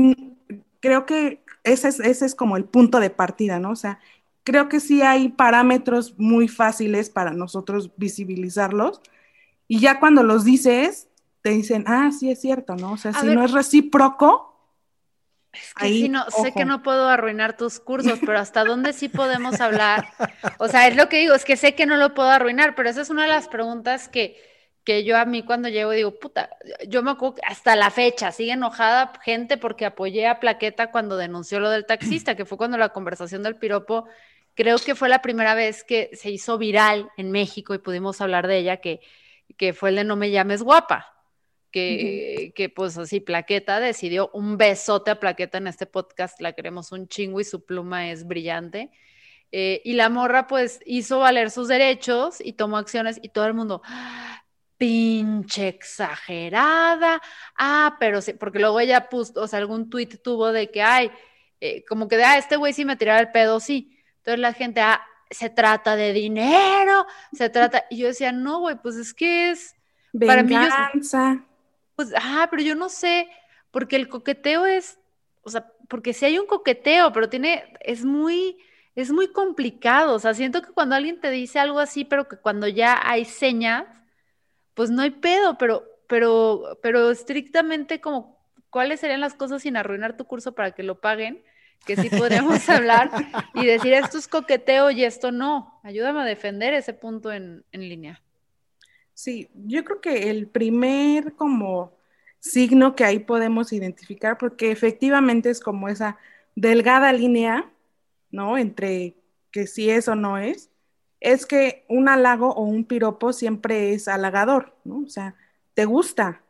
creo 0.82 1.06
que 1.06 1.42
ese 1.64 1.88
es, 1.88 2.00
ese 2.00 2.26
es 2.26 2.34
como 2.34 2.58
el 2.58 2.64
punto 2.64 3.00
de 3.00 3.08
partida, 3.08 3.58
¿no? 3.58 3.70
O 3.70 3.76
sea, 3.76 4.00
creo 4.44 4.68
que 4.68 4.80
sí 4.80 5.00
hay 5.00 5.30
parámetros 5.30 6.18
muy 6.18 6.48
fáciles 6.48 7.08
para 7.08 7.30
nosotros 7.30 7.90
visibilizarlos. 7.96 9.00
Y 9.68 9.78
ya 9.78 10.00
cuando 10.00 10.22
los 10.24 10.44
dices, 10.44 11.08
te 11.40 11.50
dicen, 11.50 11.84
ah, 11.86 12.10
sí 12.10 12.30
es 12.30 12.40
cierto, 12.40 12.76
¿no? 12.76 12.92
O 12.92 12.96
sea, 12.96 13.14
si 13.14 13.26
no 13.28 13.44
es 13.44 13.52
recíproco. 13.52 14.50
Es 15.52 15.74
que 15.74 16.08
no, 16.08 16.24
sé 16.42 16.52
que 16.52 16.64
no 16.64 16.82
puedo 16.82 17.08
arruinar 17.08 17.56
tus 17.56 17.78
cursos, 17.78 18.18
pero 18.20 18.38
hasta 18.38 18.64
dónde 18.64 18.92
sí 18.92 19.08
podemos 19.08 19.60
hablar. 19.60 20.08
O 20.58 20.66
sea, 20.66 20.88
es 20.88 20.96
lo 20.96 21.08
que 21.08 21.18
digo, 21.18 21.34
es 21.34 21.44
que 21.44 21.56
sé 21.56 21.74
que 21.74 21.86
no 21.86 21.96
lo 21.96 22.14
puedo 22.14 22.30
arruinar, 22.30 22.74
pero 22.74 22.88
esa 22.88 23.02
es 23.02 23.10
una 23.10 23.22
de 23.22 23.28
las 23.28 23.48
preguntas 23.48 24.08
que, 24.08 24.36
que 24.84 25.04
yo 25.04 25.16
a 25.16 25.24
mí 25.24 25.44
cuando 25.44 25.68
llego 25.68 25.92
digo, 25.92 26.18
puta, 26.18 26.50
yo 26.88 27.02
me 27.02 27.12
acuerdo 27.12 27.36
que 27.36 27.42
hasta 27.46 27.76
la 27.76 27.90
fecha 27.90 28.32
sigue 28.32 28.52
enojada 28.52 29.12
gente 29.22 29.56
porque 29.56 29.86
apoyé 29.86 30.26
a 30.26 30.40
Plaqueta 30.40 30.90
cuando 30.90 31.16
denunció 31.16 31.60
lo 31.60 31.70
del 31.70 31.86
taxista, 31.86 32.34
que 32.34 32.44
fue 32.44 32.58
cuando 32.58 32.78
la 32.78 32.88
conversación 32.88 33.42
del 33.42 33.56
piropo 33.56 34.06
creo 34.54 34.78
que 34.78 34.94
fue 34.94 35.08
la 35.08 35.22
primera 35.22 35.54
vez 35.54 35.84
que 35.84 36.10
se 36.14 36.30
hizo 36.30 36.58
viral 36.58 37.08
en 37.16 37.30
México 37.30 37.74
y 37.74 37.78
pudimos 37.78 38.20
hablar 38.20 38.48
de 38.48 38.58
ella, 38.58 38.78
que, 38.78 39.00
que 39.56 39.72
fue 39.72 39.90
el 39.90 39.96
de 39.96 40.04
No 40.04 40.16
me 40.16 40.30
llames 40.30 40.62
guapa. 40.62 41.08
Que, 41.70 42.52
que, 42.54 42.68
pues 42.68 42.98
así 42.98 43.20
Plaqueta 43.20 43.80
decidió 43.80 44.28
un 44.34 44.58
besote 44.58 45.10
a 45.10 45.18
Plaqueta 45.18 45.56
en 45.56 45.68
este 45.68 45.86
podcast, 45.86 46.38
la 46.38 46.52
queremos 46.52 46.92
un 46.92 47.08
chingo 47.08 47.40
y 47.40 47.44
su 47.44 47.64
pluma 47.64 48.10
es 48.10 48.26
brillante. 48.26 48.90
Eh, 49.52 49.80
y 49.82 49.94
la 49.94 50.10
morra 50.10 50.46
pues 50.48 50.80
hizo 50.84 51.20
valer 51.20 51.50
sus 51.50 51.68
derechos 51.68 52.42
y 52.44 52.52
tomó 52.52 52.76
acciones 52.76 53.18
y 53.22 53.30
todo 53.30 53.46
el 53.46 53.54
mundo, 53.54 53.80
¡ah! 53.86 54.41
Pinche 54.82 55.68
exagerada, 55.68 57.22
ah, 57.56 57.96
pero 58.00 58.20
sí, 58.20 58.32
porque 58.32 58.58
luego 58.58 58.80
ella 58.80 59.08
puso, 59.08 59.40
o 59.40 59.46
sea, 59.46 59.60
algún 59.60 59.88
tuit 59.88 60.20
tuvo 60.20 60.50
de 60.50 60.72
que, 60.72 60.82
ay, 60.82 61.08
eh, 61.60 61.84
como 61.88 62.08
que 62.08 62.16
de, 62.16 62.24
ah, 62.24 62.36
este 62.36 62.56
güey 62.56 62.72
sí 62.72 62.84
me 62.84 62.96
tiraba 62.96 63.20
el 63.20 63.30
pedo, 63.30 63.60
sí, 63.60 63.96
entonces 64.16 64.40
la 64.40 64.52
gente, 64.52 64.80
ah, 64.80 65.00
se 65.30 65.50
trata 65.50 65.94
de 65.94 66.12
dinero, 66.12 67.06
se 67.32 67.48
trata, 67.48 67.84
y 67.90 67.98
yo 67.98 68.08
decía, 68.08 68.32
no, 68.32 68.58
güey, 68.58 68.74
pues 68.82 68.96
es 68.96 69.14
que 69.14 69.50
es... 69.52 69.76
Para 70.26 70.42
mí, 70.42 70.52
yo, 70.52 70.60
pues, 71.94 72.12
ah, 72.16 72.48
pero 72.50 72.64
yo 72.64 72.74
no 72.74 72.88
sé, 72.88 73.28
porque 73.70 73.94
el 73.94 74.08
coqueteo 74.08 74.66
es, 74.66 74.98
o 75.44 75.50
sea, 75.50 75.64
porque 75.88 76.12
sí 76.12 76.24
hay 76.24 76.40
un 76.40 76.46
coqueteo, 76.46 77.12
pero 77.12 77.28
tiene, 77.28 77.72
es 77.82 78.04
muy, 78.04 78.56
es 78.96 79.12
muy 79.12 79.28
complicado, 79.28 80.16
o 80.16 80.18
sea, 80.18 80.34
siento 80.34 80.60
que 80.60 80.72
cuando 80.72 80.96
alguien 80.96 81.20
te 81.20 81.30
dice 81.30 81.60
algo 81.60 81.78
así, 81.78 82.04
pero 82.04 82.26
que 82.26 82.36
cuando 82.36 82.66
ya 82.66 83.00
hay 83.00 83.24
señas, 83.24 83.84
pues 84.74 84.90
no 84.90 85.02
hay 85.02 85.10
pedo, 85.10 85.58
pero, 85.58 85.84
pero, 86.08 86.78
pero 86.82 87.10
estrictamente 87.10 88.00
como, 88.00 88.38
¿cuáles 88.70 89.00
serían 89.00 89.20
las 89.20 89.34
cosas 89.34 89.62
sin 89.62 89.76
arruinar 89.76 90.16
tu 90.16 90.24
curso 90.24 90.54
para 90.54 90.72
que 90.72 90.82
lo 90.82 91.00
paguen? 91.00 91.42
que 91.86 91.96
sí 91.96 92.08
podríamos 92.10 92.68
hablar 92.68 93.10
y 93.54 93.66
decir 93.66 93.92
esto 93.92 94.18
es 94.18 94.28
coqueteo 94.28 94.90
y 94.90 95.04
esto 95.04 95.32
no. 95.32 95.80
Ayúdame 95.82 96.20
a 96.20 96.24
defender 96.24 96.74
ese 96.74 96.94
punto 96.94 97.32
en, 97.32 97.64
línea. 97.72 98.22
Sí, 99.14 99.50
yo 99.54 99.84
creo 99.84 100.00
que 100.00 100.30
el 100.30 100.48
primer 100.48 101.34
como 101.34 101.92
signo 102.38 102.96
que 102.96 103.04
ahí 103.04 103.18
podemos 103.18 103.72
identificar, 103.72 104.38
porque 104.38 104.70
efectivamente 104.70 105.50
es 105.50 105.60
como 105.60 105.88
esa 105.88 106.18
delgada 106.54 107.12
línea, 107.12 107.70
¿no? 108.30 108.58
Entre 108.58 109.14
que 109.50 109.66
si 109.66 109.90
es 109.90 110.08
o 110.08 110.14
no 110.14 110.38
es, 110.38 110.70
es 111.22 111.46
que 111.46 111.84
un 111.88 112.08
halago 112.08 112.52
o 112.52 112.62
un 112.62 112.84
piropo 112.84 113.32
siempre 113.32 113.92
es 113.92 114.08
halagador, 114.08 114.74
¿no? 114.84 115.00
O 115.06 115.08
sea, 115.08 115.36
te 115.74 115.84
gusta. 115.84 116.42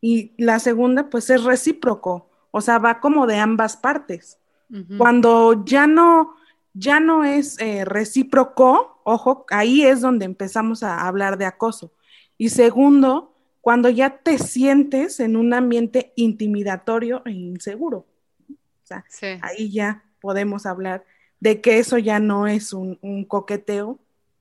Y 0.00 0.32
la 0.38 0.58
segunda, 0.58 1.10
pues 1.10 1.28
es 1.30 1.44
recíproco, 1.44 2.30
o 2.50 2.60
sea, 2.60 2.78
va 2.78 3.00
como 3.00 3.26
de 3.26 3.38
ambas 3.38 3.76
partes. 3.76 4.38
Cuando 4.98 5.64
ya 5.64 5.88
no, 5.88 6.36
ya 6.74 7.00
no 7.00 7.24
es 7.24 7.58
eh, 7.58 7.84
recíproco, 7.84 9.00
ojo, 9.02 9.44
ahí 9.50 9.82
es 9.82 10.00
donde 10.00 10.24
empezamos 10.26 10.84
a 10.84 11.08
hablar 11.08 11.38
de 11.38 11.44
acoso. 11.44 11.92
Y 12.38 12.50
segundo, 12.50 13.34
cuando 13.60 13.88
ya 13.88 14.18
te 14.18 14.38
sientes 14.38 15.18
en 15.18 15.36
un 15.36 15.54
ambiente 15.54 16.12
intimidatorio 16.14 17.22
e 17.26 17.32
inseguro. 17.32 18.06
O 18.48 18.84
sea, 18.84 19.04
ahí 19.42 19.72
ya 19.72 20.04
podemos 20.20 20.66
hablar 20.66 21.04
de 21.40 21.60
que 21.60 21.78
eso 21.78 21.98
ya 21.98 22.20
no 22.20 22.46
es 22.46 22.72
un, 22.72 22.98
un, 23.02 23.24
coqueteo 23.24 23.98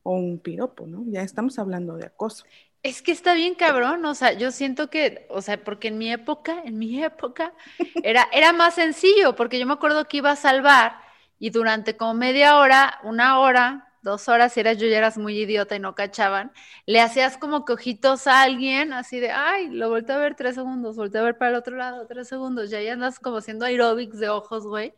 o 0.09 0.13
un 0.13 0.39
piropo, 0.39 0.87
¿no? 0.87 1.03
Ya 1.07 1.21
estamos 1.21 1.59
hablando 1.59 1.95
de 1.95 2.07
acoso. 2.07 2.45
Es 2.81 3.01
que 3.03 3.11
está 3.11 3.33
bien 3.35 3.53
cabrón, 3.55 4.03
o 4.05 4.15
sea, 4.15 4.33
yo 4.33 4.51
siento 4.51 4.89
que, 4.89 5.27
o 5.29 5.41
sea, 5.41 5.63
porque 5.63 5.89
en 5.89 5.97
mi 5.99 6.11
época, 6.11 6.61
en 6.65 6.79
mi 6.79 7.03
época, 7.03 7.53
era, 8.01 8.27
era 8.33 8.53
más 8.53 8.75
sencillo, 8.75 9.35
porque 9.35 9.59
yo 9.59 9.67
me 9.67 9.73
acuerdo 9.73 10.07
que 10.07 10.17
iba 10.17 10.31
a 10.31 10.35
salvar 10.35 10.93
y 11.37 11.51
durante 11.51 11.95
como 11.97 12.13
media 12.15 12.57
hora, 12.57 12.99
una 13.03 13.39
hora, 13.39 13.93
dos 14.01 14.27
horas, 14.29 14.53
si 14.53 14.61
eras 14.61 14.77
yo 14.79 14.87
ya 14.87 14.97
eras 14.97 15.17
muy 15.19 15.37
idiota 15.37 15.75
y 15.75 15.79
no 15.79 15.93
cachaban, 15.93 16.51
le 16.87 17.01
hacías 17.01 17.37
como 17.37 17.65
cojitos 17.65 18.25
a 18.27 18.41
alguien, 18.41 18.93
así 18.93 19.19
de, 19.19 19.29
ay, 19.31 19.67
lo 19.69 19.89
volteé 19.89 20.15
a 20.15 20.17
ver 20.19 20.35
tres 20.35 20.55
segundos, 20.55 20.95
volteé 20.95 21.21
a 21.21 21.23
ver 21.25 21.37
para 21.37 21.51
el 21.51 21.57
otro 21.57 21.77
lado 21.77 22.07
tres 22.07 22.27
segundos, 22.29 22.69
ya 22.71 22.81
ya 22.81 22.93
andas 22.93 23.19
como 23.19 23.37
haciendo 23.37 23.65
aerobics 23.65 24.17
de 24.19 24.29
ojos, 24.29 24.65
güey 24.65 24.93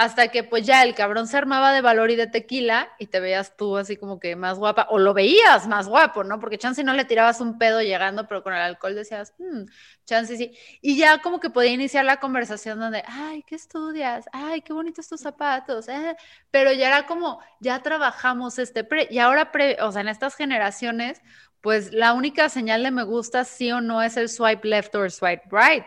hasta 0.00 0.28
que 0.28 0.44
pues 0.44 0.64
ya 0.64 0.82
el 0.82 0.94
cabrón 0.94 1.26
se 1.26 1.36
armaba 1.36 1.74
de 1.74 1.82
valor 1.82 2.10
y 2.10 2.16
de 2.16 2.26
tequila 2.26 2.88
y 2.98 3.08
te 3.08 3.20
veías 3.20 3.54
tú 3.54 3.76
así 3.76 3.98
como 3.98 4.18
que 4.18 4.34
más 4.34 4.58
guapa, 4.58 4.86
o 4.88 4.98
lo 4.98 5.12
veías 5.12 5.66
más 5.66 5.88
guapo, 5.88 6.24
¿no? 6.24 6.40
Porque 6.40 6.56
chance 6.56 6.82
no 6.82 6.94
le 6.94 7.04
tirabas 7.04 7.42
un 7.42 7.58
pedo 7.58 7.82
llegando, 7.82 8.26
pero 8.26 8.42
con 8.42 8.54
el 8.54 8.62
alcohol 8.62 8.94
decías, 8.94 9.34
mmm, 9.36 9.64
chance 10.06 10.38
sí. 10.38 10.56
Y 10.80 10.96
ya 10.96 11.20
como 11.20 11.38
que 11.38 11.50
podía 11.50 11.72
iniciar 11.72 12.06
la 12.06 12.16
conversación 12.18 12.80
donde, 12.80 13.02
ay, 13.06 13.42
¿qué 13.42 13.56
estudias? 13.56 14.24
Ay, 14.32 14.62
qué 14.62 14.72
bonitos 14.72 15.06
tus 15.06 15.20
zapatos, 15.20 15.86
¿eh? 15.88 16.16
Pero 16.50 16.72
ya 16.72 16.88
era 16.88 17.06
como, 17.06 17.38
ya 17.60 17.82
trabajamos 17.82 18.58
este 18.58 18.84
pre, 18.84 19.06
y 19.10 19.18
ahora, 19.18 19.52
pre, 19.52 19.76
o 19.82 19.92
sea, 19.92 20.00
en 20.00 20.08
estas 20.08 20.34
generaciones, 20.34 21.20
pues 21.60 21.92
la 21.92 22.14
única 22.14 22.48
señal 22.48 22.82
de 22.84 22.90
me 22.90 23.02
gusta 23.02 23.44
sí 23.44 23.70
o 23.70 23.82
no 23.82 24.00
es 24.02 24.16
el 24.16 24.30
swipe 24.30 24.66
left 24.66 24.94
o 24.94 25.10
swipe 25.10 25.42
right. 25.50 25.84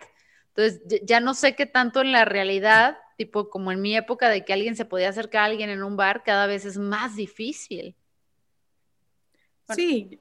Entonces, 0.49 1.01
ya 1.03 1.19
no 1.19 1.33
sé 1.33 1.55
qué 1.55 1.65
tanto 1.65 2.01
en 2.01 2.11
la 2.11 2.25
realidad 2.25 2.99
tipo 3.15 3.49
como 3.49 3.71
en 3.71 3.81
mi 3.81 3.95
época 3.95 4.29
de 4.29 4.43
que 4.45 4.53
alguien 4.53 4.75
se 4.75 4.85
podía 4.85 5.09
acercar 5.09 5.43
a 5.43 5.45
alguien 5.45 5.69
en 5.69 5.83
un 5.83 5.95
bar, 5.97 6.23
cada 6.23 6.47
vez 6.47 6.65
es 6.65 6.77
más 6.77 7.15
difícil. 7.15 7.95
Sí, 9.69 10.19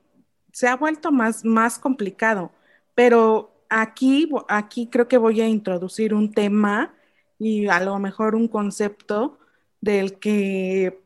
se 0.52 0.68
ha 0.68 0.76
vuelto 0.76 1.11
más, 1.11 1.44
más 1.44 1.78
complicado, 1.78 2.52
pero 2.94 3.52
aquí, 3.68 4.28
aquí 4.49 4.87
creo 4.87 5.08
que 5.08 5.18
voy 5.18 5.40
a 5.40 5.49
introducir 5.49 6.14
un 6.14 6.32
tema 6.32 6.94
y 7.38 7.66
a 7.68 7.80
lo 7.80 7.99
mejor 7.99 8.34
un 8.34 8.49
concepto 8.49 9.38
del 9.80 10.18
que 10.18 11.02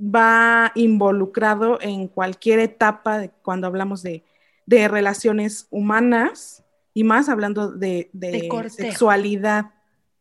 va 0.00 0.72
involucrado 0.74 1.78
en 1.80 2.08
cualquier 2.08 2.58
etapa 2.58 3.18
de 3.18 3.30
cuando 3.42 3.66
hablamos 3.66 4.02
de, 4.02 4.24
relaciones 4.66 5.68
humanas 5.70 6.64
y 6.92 7.04
más 7.04 7.28
hablando 7.28 7.70
de, 7.70 8.10
de 8.12 8.48
sexualidad, 8.68 9.66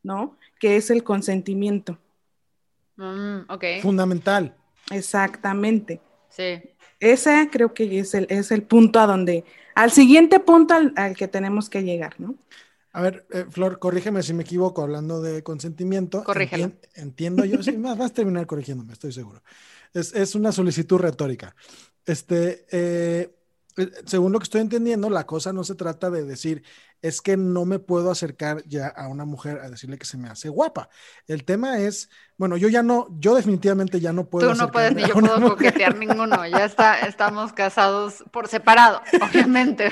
¿no? 0.03 0.37
Que 0.65 0.77
es 0.77 0.89
el 0.89 1.03
consentimiento. 1.03 1.99
Mm, 2.95 3.41
Fundamental. 3.83 4.55
Exactamente. 4.89 6.01
Sí. 6.27 6.59
Ese 6.99 7.49
creo 7.51 7.71
que 7.71 7.99
es 7.99 8.15
el, 8.15 8.25
es 8.31 8.49
el 8.49 8.63
punto 8.63 8.99
a 8.99 9.05
donde, 9.05 9.43
al 9.75 9.91
siguiente 9.91 10.39
punto 10.39 10.73
al, 10.73 11.15
que 11.15 11.27
tenemos 11.27 11.69
que 11.69 11.83
llegar, 11.83 12.19
¿no? 12.19 12.33
A 12.93 13.03
ver, 13.03 13.27
eh, 13.31 13.45
Flor, 13.47 13.77
corrígeme 13.77 14.23
si 14.23 14.33
me 14.33 14.41
equivoco 14.41 14.81
hablando 14.81 15.21
de 15.21 15.43
consentimiento. 15.43 16.23
Corrígelo. 16.23 16.65
Entien- 16.65 16.79
entiendo 16.95 17.45
yo, 17.45 17.61
sí, 17.61 17.73
vas 17.77 17.95
vas 17.95 18.09
a 18.09 18.13
terminar 18.15 18.47
corrigiéndome, 18.47 18.93
estoy 18.93 19.11
seguro. 19.11 19.43
Es, 19.93 20.15
es 20.15 20.33
una 20.33 20.51
solicitud 20.51 20.97
retórica. 20.97 21.55
Este, 22.07 22.65
eh, 22.71 23.35
según 24.05 24.31
lo 24.31 24.39
que 24.39 24.43
estoy 24.43 24.61
entendiendo, 24.61 25.09
la 25.09 25.25
cosa 25.25 25.51
no 25.51 25.63
se 25.63 25.75
trata 25.75 26.09
de 26.09 26.23
decir, 26.23 26.63
es 27.01 27.21
que 27.21 27.37
no 27.37 27.65
me 27.65 27.79
puedo 27.79 28.09
acercar 28.09 28.63
ya 28.65 28.87
a 28.87 29.07
una 29.09 29.25
mujer 29.25 29.59
a 29.59 29.69
decirle 29.69 29.97
que 29.97 30.05
se 30.05 30.17
me 30.17 30.29
hace 30.29 30.49
guapa. 30.49 30.89
El 31.27 31.43
tema 31.43 31.79
es, 31.79 32.09
bueno, 32.37 32.57
yo 32.57 32.69
ya 32.69 32.81
no, 32.83 33.07
yo 33.19 33.35
definitivamente 33.35 33.99
ya 33.99 34.13
no 34.13 34.27
puedo 34.29 34.51
Tú 34.51 34.57
no 34.57 34.71
puedes 34.71 34.95
ni 34.95 35.03
yo 35.03 35.13
puedo 35.13 35.39
mujer. 35.39 35.49
coquetear 35.49 35.97
ninguno. 35.97 36.47
Ya 36.47 36.65
está, 36.65 36.99
estamos 37.01 37.53
casados 37.53 38.23
por 38.31 38.47
separado, 38.47 39.01
obviamente. 39.21 39.89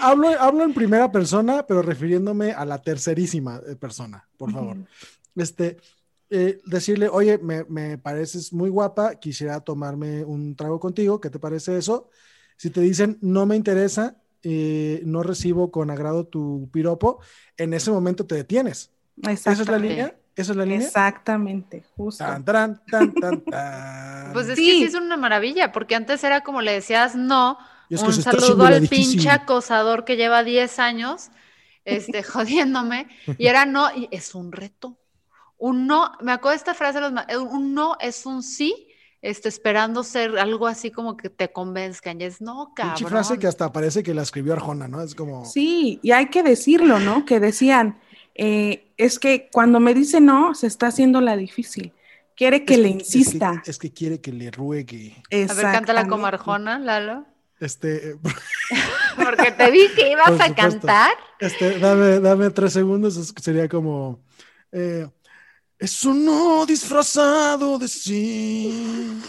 hablo, 0.00 0.28
hablo 0.40 0.64
en 0.64 0.72
primera 0.72 1.10
persona, 1.10 1.66
pero 1.66 1.82
refiriéndome 1.82 2.52
a 2.52 2.64
la 2.64 2.80
tercerísima 2.80 3.60
eh, 3.66 3.76
persona, 3.76 4.26
por 4.36 4.52
favor. 4.52 4.76
Este, 5.34 5.78
eh, 6.30 6.60
decirle, 6.64 7.08
oye, 7.08 7.38
me, 7.38 7.64
me 7.64 7.98
pareces 7.98 8.52
muy 8.52 8.70
guapa, 8.70 9.16
quisiera 9.16 9.60
tomarme 9.60 10.24
un 10.24 10.56
trago 10.56 10.78
contigo, 10.80 11.20
¿qué 11.20 11.30
te 11.30 11.38
parece 11.38 11.76
eso? 11.76 12.10
Si 12.56 12.70
te 12.70 12.80
dicen, 12.80 13.18
no 13.20 13.46
me 13.46 13.56
interesa, 13.56 14.16
eh, 14.42 15.02
no 15.04 15.22
recibo 15.22 15.70
con 15.70 15.90
agrado 15.90 16.26
tu 16.26 16.68
piropo, 16.72 17.20
en 17.56 17.74
ese 17.74 17.90
momento 17.90 18.26
te 18.26 18.34
detienes. 18.36 18.90
¿Esa 19.22 19.30
es 19.32 19.58
la 19.58 19.78
Exactamente. 19.78 19.88
línea? 19.88 20.16
¿Esa 20.36 20.52
es 20.52 20.56
la 20.58 20.64
línea? 20.64 20.86
Exactamente, 20.86 21.84
justo. 21.96 22.24
Tan, 22.24 22.44
tan, 22.44 22.80
tan, 22.90 23.12
tan, 23.20 23.40
tan. 23.42 24.32
Pues 24.32 24.48
es 24.48 24.58
Sí. 24.58 24.66
que 24.66 24.72
sí 24.78 24.84
es 24.84 24.94
una 24.94 25.16
maravilla, 25.16 25.72
porque 25.72 25.94
antes 25.94 26.24
era 26.24 26.40
como 26.42 26.60
le 26.62 26.72
decías 26.72 27.14
no, 27.14 27.58
Y 27.88 27.94
es 27.94 28.00
que 28.00 28.06
un 28.08 28.12
saludo 28.14 28.64
al 28.64 28.88
pinche 28.88 29.30
acosador 29.30 30.04
que 30.04 30.16
lleva 30.16 30.42
10 30.42 30.78
años 30.78 31.30
este, 31.84 32.22
jodiéndome, 32.24 33.08
y 33.38 33.46
era 33.46 33.66
no, 33.66 33.94
y 33.94 34.08
es 34.10 34.34
un 34.34 34.52
reto. 34.52 34.98
Un 35.58 35.86
no, 35.86 36.12
me 36.20 36.32
acuerdo 36.32 36.50
de 36.52 36.56
esta 36.56 36.74
frase, 36.74 36.94
de 36.98 37.02
los 37.02 37.12
ma- 37.12 37.26
un 37.52 37.74
no 37.74 37.96
es 38.00 38.26
un 38.26 38.42
sí, 38.42 38.88
este, 39.24 39.48
esperando 39.48 40.04
ser 40.04 40.38
algo 40.38 40.66
así 40.66 40.90
como 40.90 41.16
que 41.16 41.30
te 41.30 41.50
convenzcan, 41.50 42.20
y 42.20 42.24
es 42.24 42.42
no, 42.42 42.74
Pinche 42.76 43.04
cabrón. 43.04 43.08
frase 43.08 43.38
que 43.38 43.46
hasta 43.46 43.72
parece 43.72 44.02
que 44.02 44.12
la 44.12 44.20
escribió 44.20 44.52
Arjona, 44.52 44.86
¿no? 44.86 45.00
Es 45.00 45.14
como... 45.14 45.46
Sí, 45.46 45.98
y 46.02 46.12
hay 46.12 46.26
que 46.26 46.42
decirlo, 46.42 47.00
¿no? 47.00 47.24
Que 47.24 47.40
decían, 47.40 47.98
eh, 48.34 48.92
es 48.98 49.18
que 49.18 49.48
cuando 49.50 49.80
me 49.80 49.94
dice 49.94 50.20
no, 50.20 50.54
se 50.54 50.66
está 50.66 50.88
haciendo 50.88 51.22
la 51.22 51.38
difícil. 51.38 51.94
Quiere 52.36 52.66
que 52.66 52.74
es 52.74 52.80
le 52.80 52.88
es 52.88 52.94
insista. 52.96 53.62
Es 53.64 53.78
que, 53.78 53.92
quiere 53.94 54.20
que 54.20 54.30
le 54.30 54.50
ruegue. 54.50 55.16
A 55.30 55.54
ver, 55.54 55.62
cántala 55.72 56.06
como. 56.06 56.26
Arjona, 56.26 56.78
Lalo. 56.78 57.24
Este, 57.60 58.10
eh, 58.10 58.16
Porque 59.16 59.52
te 59.52 59.70
vi 59.70 59.88
que 59.96 60.10
ibas 60.10 60.38
a 60.38 60.54
cantar. 60.54 61.12
este, 61.40 61.78
dame, 61.78 62.20
dame 62.20 62.50
tres 62.50 62.74
segundos, 62.74 63.32
sería 63.40 63.70
como... 63.70 64.20
eh, 64.70 65.08
es 65.84 66.02
un 66.06 66.24
no 66.24 66.64
disfrazado 66.64 67.78
de 67.78 67.88
sí. 67.88 69.20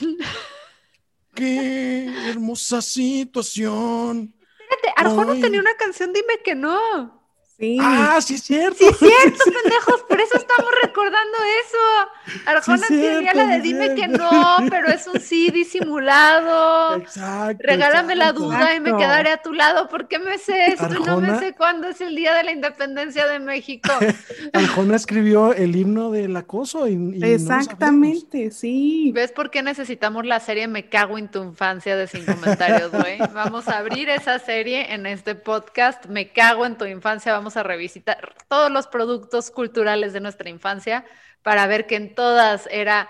Qué 1.33 2.29
hermosa 2.29 2.81
situación. 2.81 4.33
Fíjate, 4.57 4.93
Arjona 4.95 5.33
Ay. 5.33 5.41
tenía 5.41 5.59
una 5.59 5.75
canción, 5.75 6.13
dime 6.13 6.39
que 6.45 6.55
no. 6.55 7.24
Sí. 7.57 7.77
Ah, 7.81 8.19
sí 8.21 8.33
es 8.33 8.43
cierto. 8.43 8.77
Sí, 8.77 8.85
es 8.89 8.97
cierto, 8.97 9.39
pendejos, 9.63 10.01
por 10.09 10.19
eso 10.19 10.37
estamos 10.37 10.71
recordando 10.83 11.37
eso. 11.63 12.45
Arjona 12.47 12.85
Sí, 12.87 12.99
tenía 12.99 13.33
la 13.33 13.45
de 13.47 13.61
dime 13.61 13.95
que 13.95 14.09
no, 14.09 14.57
pero 14.69 14.87
es 14.87 15.07
un 15.07 15.21
sí 15.21 15.51
disimulado. 15.51 16.97
Exacto. 16.97 17.63
Regálame 17.63 18.15
la 18.15 18.29
exacto. 18.29 18.43
duda 18.43 18.75
y 18.75 18.79
me 18.81 18.97
quedaré 18.97 19.31
a 19.31 19.41
tu 19.41 19.53
lado. 19.53 19.87
¿Por 19.87 20.09
qué 20.09 20.19
me 20.19 20.37
sé 20.37 20.73
esto 20.73 20.89
y 20.89 21.03
no 21.03 21.21
me 21.21 21.39
sé 21.39 21.53
cuándo 21.53 21.87
es 21.87 22.01
el 22.01 22.15
día 22.15 22.33
de 22.33 22.43
la 22.43 22.51
independencia 22.51 23.25
de 23.25 23.39
México? 23.39 23.89
Arjona 24.53 24.97
escribió 24.97 25.53
el 25.53 25.77
himno 25.77 26.11
del 26.11 26.35
acoso 26.35 26.89
y, 26.89 26.97
no. 26.97 27.25
Exactamente, 27.25 28.51
sí. 28.51 29.11
¿Ves 29.13 29.31
por 29.31 29.49
qué 29.49 29.61
necesitamos 29.61 30.25
la 30.25 30.39
serie 30.39 30.67
Me 30.67 30.89
cago 30.89 31.17
en 31.17 31.29
tu 31.29 31.41
infancia 31.43 31.95
de 31.95 32.07
sin 32.07 32.25
comentarios, 32.25 32.91
güey? 32.91 33.17
Vamos 33.33 33.69
a 33.69 33.77
abrir 33.77 34.09
esa 34.09 34.39
serie 34.39 34.93
en 34.93 35.05
este 35.05 35.35
podcast. 35.35 36.07
Me 36.07 36.33
cago 36.33 36.65
en 36.65 36.77
tu 36.77 36.83
infancia. 36.85 37.31
Vamos 37.31 37.44
a 37.57 37.63
revisitar 37.63 38.35
todos 38.47 38.71
los 38.71 38.87
productos 38.87 39.51
culturales 39.51 40.13
de 40.13 40.19
nuestra 40.19 40.49
infancia 40.49 41.05
para 41.43 41.67
ver 41.67 41.85
que 41.85 41.95
en 41.95 42.15
todas 42.15 42.67
era 42.71 43.09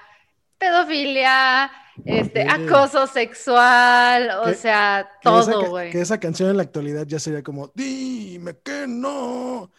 pedofilia, 0.58 1.72
este, 2.04 2.42
acoso 2.48 3.08
sexual, 3.08 4.30
o 4.44 4.54
sea, 4.54 5.10
todo, 5.22 5.70
güey. 5.70 5.92
Que 5.92 6.02
esa 6.02 6.20
canción 6.20 6.50
en 6.50 6.58
la 6.58 6.64
actualidad 6.64 7.06
ya 7.08 7.20
sería 7.20 7.42
como, 7.42 7.72
dime 7.74 8.58
que 8.64 8.86
no, 8.88 9.72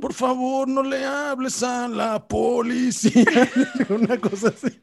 por 0.00 0.12
favor 0.12 0.68
no 0.68 0.82
le 0.82 1.04
hables 1.04 1.62
a 1.62 1.88
la 1.88 2.26
policía. 2.26 3.24
Una 3.88 4.18
cosa 4.18 4.48
así. 4.48 4.80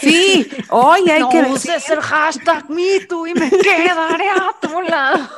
Sí, 0.00 0.48
hoy 0.70 1.08
hay 1.10 1.20
no 1.20 1.28
que 1.28 1.42
decir, 1.42 1.52
uses 1.52 1.90
el 1.90 2.00
hashtag 2.00 2.68
MeToo 2.70 3.26
y 3.26 3.34
me 3.34 3.50
quedaré 3.50 4.30
a 4.30 4.54
tu 4.60 4.80
lado. 4.82 5.28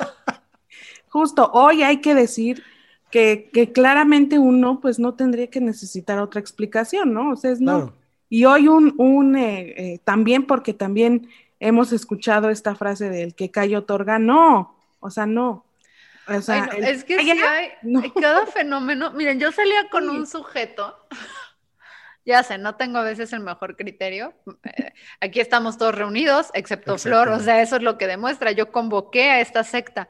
justo, 1.08 1.50
hoy 1.52 1.82
hay 1.82 2.00
que 2.00 2.14
decir 2.14 2.62
que, 3.10 3.50
que 3.52 3.72
claramente 3.72 4.38
uno 4.38 4.80
pues 4.80 4.98
no 4.98 5.14
tendría 5.14 5.48
que 5.48 5.60
necesitar 5.60 6.18
otra 6.18 6.40
explicación, 6.40 7.12
¿no? 7.12 7.32
O 7.32 7.36
sea, 7.36 7.50
es 7.52 7.60
no. 7.60 7.76
Claro. 7.76 7.96
Y 8.28 8.44
hoy 8.44 8.68
un, 8.68 8.94
un 8.98 9.36
eh, 9.36 9.74
eh, 9.76 9.98
también 10.04 10.46
porque 10.46 10.72
también 10.72 11.28
hemos 11.58 11.92
escuchado 11.92 12.48
esta 12.50 12.74
frase 12.74 13.10
del 13.10 13.34
que 13.34 13.50
callo 13.50 13.80
otorga, 13.80 14.18
no, 14.18 14.76
o 15.00 15.10
sea, 15.10 15.26
no. 15.26 15.64
O 16.28 16.40
sea, 16.40 16.54
Ay, 16.54 16.60
no, 16.70 16.72
el 16.78 16.84
es 16.94 17.02
que 17.04 17.16
calla- 17.16 17.34
sí 17.34 17.40
hay, 17.42 17.68
no. 17.82 18.00
hay 18.00 18.10
cada 18.10 18.46
fenómeno. 18.46 19.10
Miren, 19.12 19.40
yo 19.40 19.50
salía 19.50 19.88
con 19.90 20.04
Sí. 20.04 20.10
un 20.10 20.26
sujeto. 20.26 20.96
Ya 22.26 22.42
sé, 22.42 22.58
no 22.58 22.74
tengo 22.76 22.98
a 22.98 23.02
veces 23.02 23.32
el 23.32 23.40
mejor 23.40 23.76
criterio. 23.76 24.34
Eh, 24.64 24.92
Aquí 25.22 25.40
estamos 25.40 25.78
todos 25.78 25.94
reunidos, 25.94 26.50
excepto 26.52 26.98
Flor, 26.98 27.28
o 27.30 27.40
sea, 27.40 27.62
eso 27.62 27.76
es 27.76 27.82
lo 27.82 27.96
que 27.96 28.06
demuestra. 28.06 28.52
Yo 28.52 28.70
convoqué 28.70 29.30
a 29.30 29.40
esta 29.40 29.64
secta. 29.64 30.06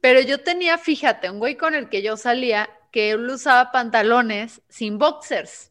Pero 0.00 0.20
yo 0.20 0.40
tenía, 0.40 0.78
fíjate, 0.78 1.30
un 1.30 1.38
güey 1.38 1.56
con 1.56 1.74
el 1.74 1.88
que 1.88 2.02
yo 2.02 2.16
salía 2.16 2.70
que 2.90 3.10
él 3.10 3.28
usaba 3.28 3.72
pantalones 3.72 4.62
sin 4.68 4.98
boxers. 4.98 5.70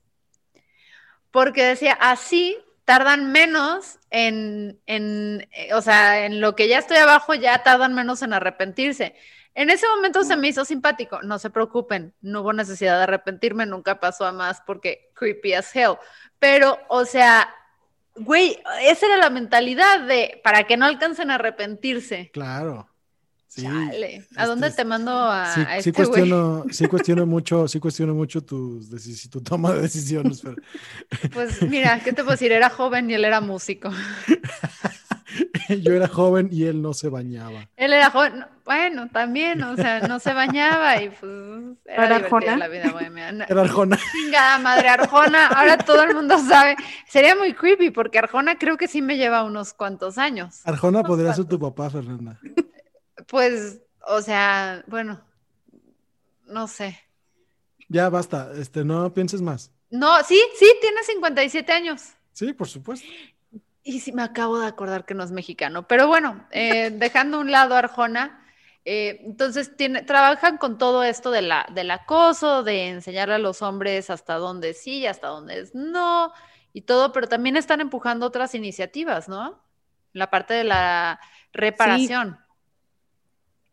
Porque 1.31 1.63
decía, 1.63 1.93
así 1.93 2.57
tardan 2.85 3.31
menos 3.31 3.99
en, 4.09 4.79
en, 4.87 5.47
eh, 5.51 5.73
o 5.73 5.81
sea, 5.81 6.25
en 6.25 6.41
lo 6.41 6.55
que 6.55 6.67
ya 6.67 6.79
estoy 6.79 6.97
abajo, 6.97 7.35
ya 7.35 7.61
tardan 7.61 7.93
menos 7.93 8.21
en 8.21 8.33
arrepentirse. 8.33 9.15
En 9.53 9.69
ese 9.69 9.87
momento 9.87 10.23
se 10.23 10.37
me 10.37 10.47
hizo 10.47 10.65
simpático, 10.65 11.21
no 11.21 11.37
se 11.37 11.49
preocupen, 11.49 12.13
no 12.21 12.41
hubo 12.41 12.53
necesidad 12.53 12.97
de 12.97 13.03
arrepentirme, 13.03 13.65
nunca 13.65 13.99
pasó 13.99 14.25
a 14.25 14.31
más 14.31 14.61
porque 14.61 15.11
creepy 15.13 15.53
as 15.53 15.75
hell. 15.75 15.97
Pero, 16.39 16.79
o 16.87 17.05
sea, 17.05 17.53
güey, 18.15 18.59
esa 18.81 19.05
era 19.05 19.17
la 19.17 19.29
mentalidad 19.29 20.01
de 20.01 20.39
para 20.43 20.63
que 20.63 20.77
no 20.77 20.85
alcancen 20.85 21.29
a 21.29 21.35
arrepentirse. 21.35 22.31
Claro. 22.33 22.88
Sí. 23.49 23.63
Chale, 23.63 24.15
¿a 24.15 24.19
este 24.19 24.45
dónde 24.45 24.69
te 24.71 24.85
mando 24.85 25.12
a, 25.12 25.53
Sí, 25.55 25.62
a 25.62 25.81
sí 25.81 25.89
este 25.89 25.91
güey? 25.91 26.05
cuestiono, 26.07 26.65
sí 26.71 26.85
cuestiono 26.85 27.25
mucho, 27.25 27.67
sí 27.67 27.79
cuestiono 27.79 28.13
mucho 28.13 28.41
tus 28.41 28.91
deci- 28.91 29.27
tu 29.29 29.41
toma 29.41 29.73
de 29.73 29.81
decisiones, 29.81 30.41
pero 30.41 30.55
Pues 31.33 31.62
mira, 31.63 31.99
¿qué 32.03 32.12
te 32.13 32.21
puedo 32.23 32.31
decir? 32.31 32.51
Era 32.51 32.69
joven 32.69 33.09
y 33.09 33.15
él 33.15 33.25
era 33.25 33.41
músico. 33.41 33.89
yo 35.81 35.93
era 35.93 36.07
joven 36.07 36.49
y 36.51 36.65
él 36.65 36.81
no 36.81 36.93
se 36.93 37.09
bañaba. 37.09 37.67
Él 37.75 37.93
era 37.93 38.09
joven, 38.09 38.39
no, 38.39 38.47
bueno, 38.65 39.07
también, 39.09 39.62
o 39.63 39.75
sea, 39.75 40.01
no 40.07 40.19
se 40.19 40.33
bañaba 40.33 41.01
y 41.01 41.09
pues 41.09 41.31
era 41.85 42.05
¿Era 42.05 42.17
divertida 42.17 42.51
Arjona? 42.53 42.57
la 42.57 42.67
vida 42.67 42.91
bohemia. 42.91 43.29
Era 43.47 43.62
Arjona. 43.62 43.97
Chingada 44.12 44.59
madre, 44.59 44.89
Arjona, 44.89 45.47
ahora 45.47 45.77
todo 45.77 46.03
el 46.03 46.15
mundo 46.15 46.38
sabe. 46.39 46.75
Sería 47.07 47.35
muy 47.35 47.53
creepy 47.53 47.89
porque 47.91 48.19
Arjona 48.19 48.57
creo 48.57 48.77
que 48.77 48.88
sí 48.88 49.01
me 49.01 49.17
lleva 49.17 49.43
unos 49.43 49.73
cuantos 49.73 50.17
años. 50.17 50.62
Arjona 50.65 51.03
podría 51.03 51.33
ser 51.33 51.45
tu 51.45 51.59
papá, 51.59 51.89
Fernanda. 51.89 52.39
Pues, 53.29 53.81
o 54.07 54.21
sea, 54.21 54.83
bueno, 54.87 55.21
no 56.45 56.67
sé. 56.67 56.99
Ya 57.87 58.09
basta, 58.09 58.51
este, 58.55 58.83
no 58.83 59.13
pienses 59.13 59.41
más. 59.41 59.71
No, 59.89 60.23
sí, 60.23 60.39
sí, 60.57 60.71
tiene 60.81 61.03
57 61.03 61.71
años. 61.71 62.01
Sí, 62.33 62.53
por 62.53 62.67
supuesto. 62.67 63.07
Y 63.83 63.99
sí, 63.99 64.11
me 64.11 64.23
acabo 64.23 64.59
de 64.59 64.67
acordar 64.67 65.05
que 65.05 65.13
no 65.13 65.23
es 65.23 65.31
mexicano. 65.31 65.87
Pero 65.87 66.07
bueno, 66.07 66.47
eh, 66.51 66.89
dejando 66.93 67.37
a 67.37 67.41
un 67.41 67.51
lado 67.51 67.75
a 67.75 67.79
Arjona, 67.79 68.45
eh, 68.85 69.21
entonces 69.23 69.75
tiene, 69.75 70.01
trabajan 70.03 70.57
con 70.57 70.77
todo 70.77 71.03
esto 71.03 71.31
de 71.31 71.43
la, 71.43 71.67
del 71.73 71.91
acoso, 71.91 72.63
de 72.63 72.89
enseñarle 72.89 73.35
a 73.35 73.39
los 73.39 73.61
hombres 73.61 74.09
hasta 74.09 74.35
dónde 74.35 74.73
sí 74.73 74.99
y 74.99 75.07
hasta 75.07 75.27
dónde 75.27 75.59
es 75.59 75.75
no, 75.75 76.33
y 76.73 76.81
todo, 76.81 77.11
pero 77.11 77.27
también 77.27 77.57
están 77.57 77.81
empujando 77.81 78.25
otras 78.25 78.55
iniciativas, 78.55 79.27
¿no? 79.27 79.61
La 80.13 80.31
parte 80.31 80.55
de 80.55 80.63
la 80.63 81.19
reparación. 81.53 82.39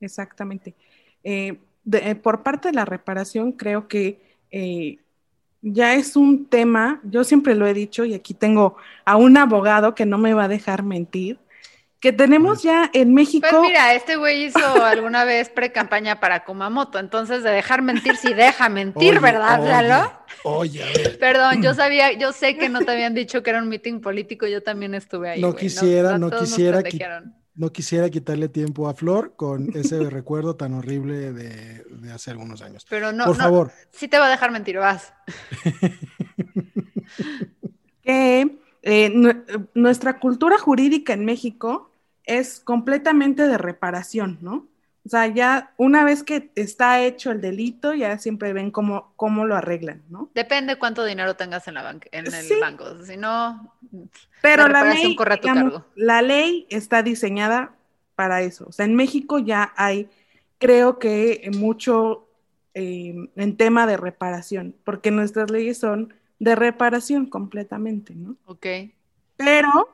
Exactamente. 0.01 0.75
Eh, 1.25 1.59
de- 1.85 2.11
eh, 2.11 2.15
por 2.15 2.43
parte 2.43 2.69
de 2.69 2.75
la 2.75 2.85
reparación, 2.85 3.53
creo 3.53 3.89
que 3.89 4.21
eh, 4.51 4.99
ya 5.63 5.95
es 5.95 6.17
un 6.17 6.47
tema, 6.47 7.01
yo 7.05 7.25
siempre 7.25 7.55
lo 7.55 7.67
he 7.67 7.75
dicho 7.75 8.05
y 8.05 8.15
aquí 8.15 8.35
tengo 8.35 8.77
a 9.05 9.17
un 9.17 9.37
abogado 9.37 9.95
que 9.95 10.07
no 10.07 10.19
me 10.19 10.35
va 10.35 10.45
a 10.45 10.49
dejar 10.49 10.83
mentir, 10.83 11.39
que 11.99 12.13
tenemos 12.13 12.63
ya 12.63 12.89
en 12.93 13.15
México. 13.15 13.47
Pues 13.51 13.63
mira, 13.63 13.95
este 13.95 14.17
güey 14.17 14.45
hizo 14.45 14.59
alguna 14.85 15.25
vez 15.25 15.49
pre-campaña 15.49 16.21
para 16.21 16.45
Kumamoto, 16.45 16.99
entonces 16.99 17.43
de 17.43 17.51
dejar 17.51 17.83
mentir, 17.83 18.17
sí 18.17 18.35
deja 18.35 18.69
mentir, 18.69 19.13
Oye, 19.13 19.19
¿verdad, 19.21 19.61
oye, 19.61 19.69
Lalo? 19.71 20.13
Oye, 20.45 20.83
a 20.85 20.87
ver, 20.87 21.19
Perdón, 21.21 21.63
yo 21.63 21.75
sabía, 21.75 22.13
yo 22.13 22.33
sé 22.33 22.57
que 22.57 22.69
no 22.69 22.81
te 22.83 22.93
habían 22.93 23.15
dicho 23.15 23.43
que 23.43 23.51
era 23.51 23.61
un 23.61 23.69
meeting 23.69 24.01
político, 24.01 24.47
yo 24.47 24.63
también 24.63 24.95
estuve 24.95 25.31
ahí. 25.31 25.41
No 25.41 25.57
quisiera, 25.57 26.17
no 26.19 26.29
todos 26.31 26.43
nos 26.43 26.51
quisiera 26.51 26.79
qui- 26.81 26.83
pendejearon. 26.83 27.35
No 27.57 27.73
quisiera 27.73 28.11
quitarle 28.11 28.49
tiempo 28.49 28.88
a 28.88 28.95
Flor 28.95 29.35
con 29.37 29.75
ese 29.77 30.09
recuerdo 30.11 30.57
tan 30.57 30.75
horrible 30.75 31.33
de, 31.33 31.85
de 31.85 32.12
hace 32.12 32.31
algunos 32.31 32.62
años. 32.62 32.87
Pero 32.88 33.12
no, 33.12 33.25
Por 33.27 33.37
no, 33.37 33.42
favor. 33.45 33.73
sí 33.92 34.09
te 34.09 34.19
va 34.19 34.27
a 34.27 34.31
dejar 34.31 34.51
mentir, 34.51 34.79
vas. 34.79 35.12
que 38.03 38.59
eh, 38.83 39.11
nue- 39.14 39.69
nuestra 39.75 40.19
cultura 40.21 40.59
jurídica 40.59 41.12
en 41.12 41.25
México 41.25 41.90
es 42.25 42.61
completamente 42.61 43.47
de 43.47 43.59
reparación, 43.59 44.38
¿no? 44.40 44.66
O 45.07 45.09
sea, 45.09 45.29
ya 45.29 45.73
una 45.77 46.05
vez 46.05 46.25
que 46.25 46.51
está 46.57 47.01
hecho 47.01 47.31
el 47.31 47.40
delito, 47.40 47.95
ya 47.95 48.19
siempre 48.19 48.53
ven 48.53 48.73
cómo, 48.73 49.12
cómo 49.14 49.47
lo 49.47 49.55
arreglan, 49.55 50.03
¿no? 50.09 50.31
Depende 50.35 50.77
cuánto 50.81 51.05
dinero 51.05 51.37
tengas 51.37 51.69
en, 51.69 51.75
la 51.75 51.83
banca, 51.85 52.09
en 52.11 52.27
el 52.27 52.33
Sí. 52.33 52.55
banco. 52.61 52.85
Si 53.05 53.16
no, 53.16 53.73
Pero 54.42 54.66
La 54.66 54.83
la, 54.83 54.95
ley, 54.95 55.14
corre 55.14 55.35
a 55.35 55.37
tu 55.37 55.42
digamos, 55.49 55.73
cargo. 55.73 55.87
la 55.95 56.23
ley 56.23 56.66
está 56.71 57.05
diseñada 57.05 57.73
para 58.16 58.42
eso. 58.42 58.66
O 58.69 58.73
sea, 58.73 58.85
en 58.85 58.97
México 58.97 59.38
ya 59.38 59.73
hay, 59.77 60.09
creo 60.59 60.99
que 60.99 61.51
mucho 61.57 62.29
eh, 62.75 63.14
en 63.37 63.57
tema 63.57 63.87
de 63.87 63.97
reparación, 63.97 64.75
porque 64.85 65.11
nuestras 65.12 65.51
leyes 65.53 65.79
son 65.79 66.14
de 66.40 66.57
reparación 66.57 67.27
completamente, 67.27 68.14
¿no? 68.14 68.37
ok. 68.47 68.66
Pero 69.37 69.88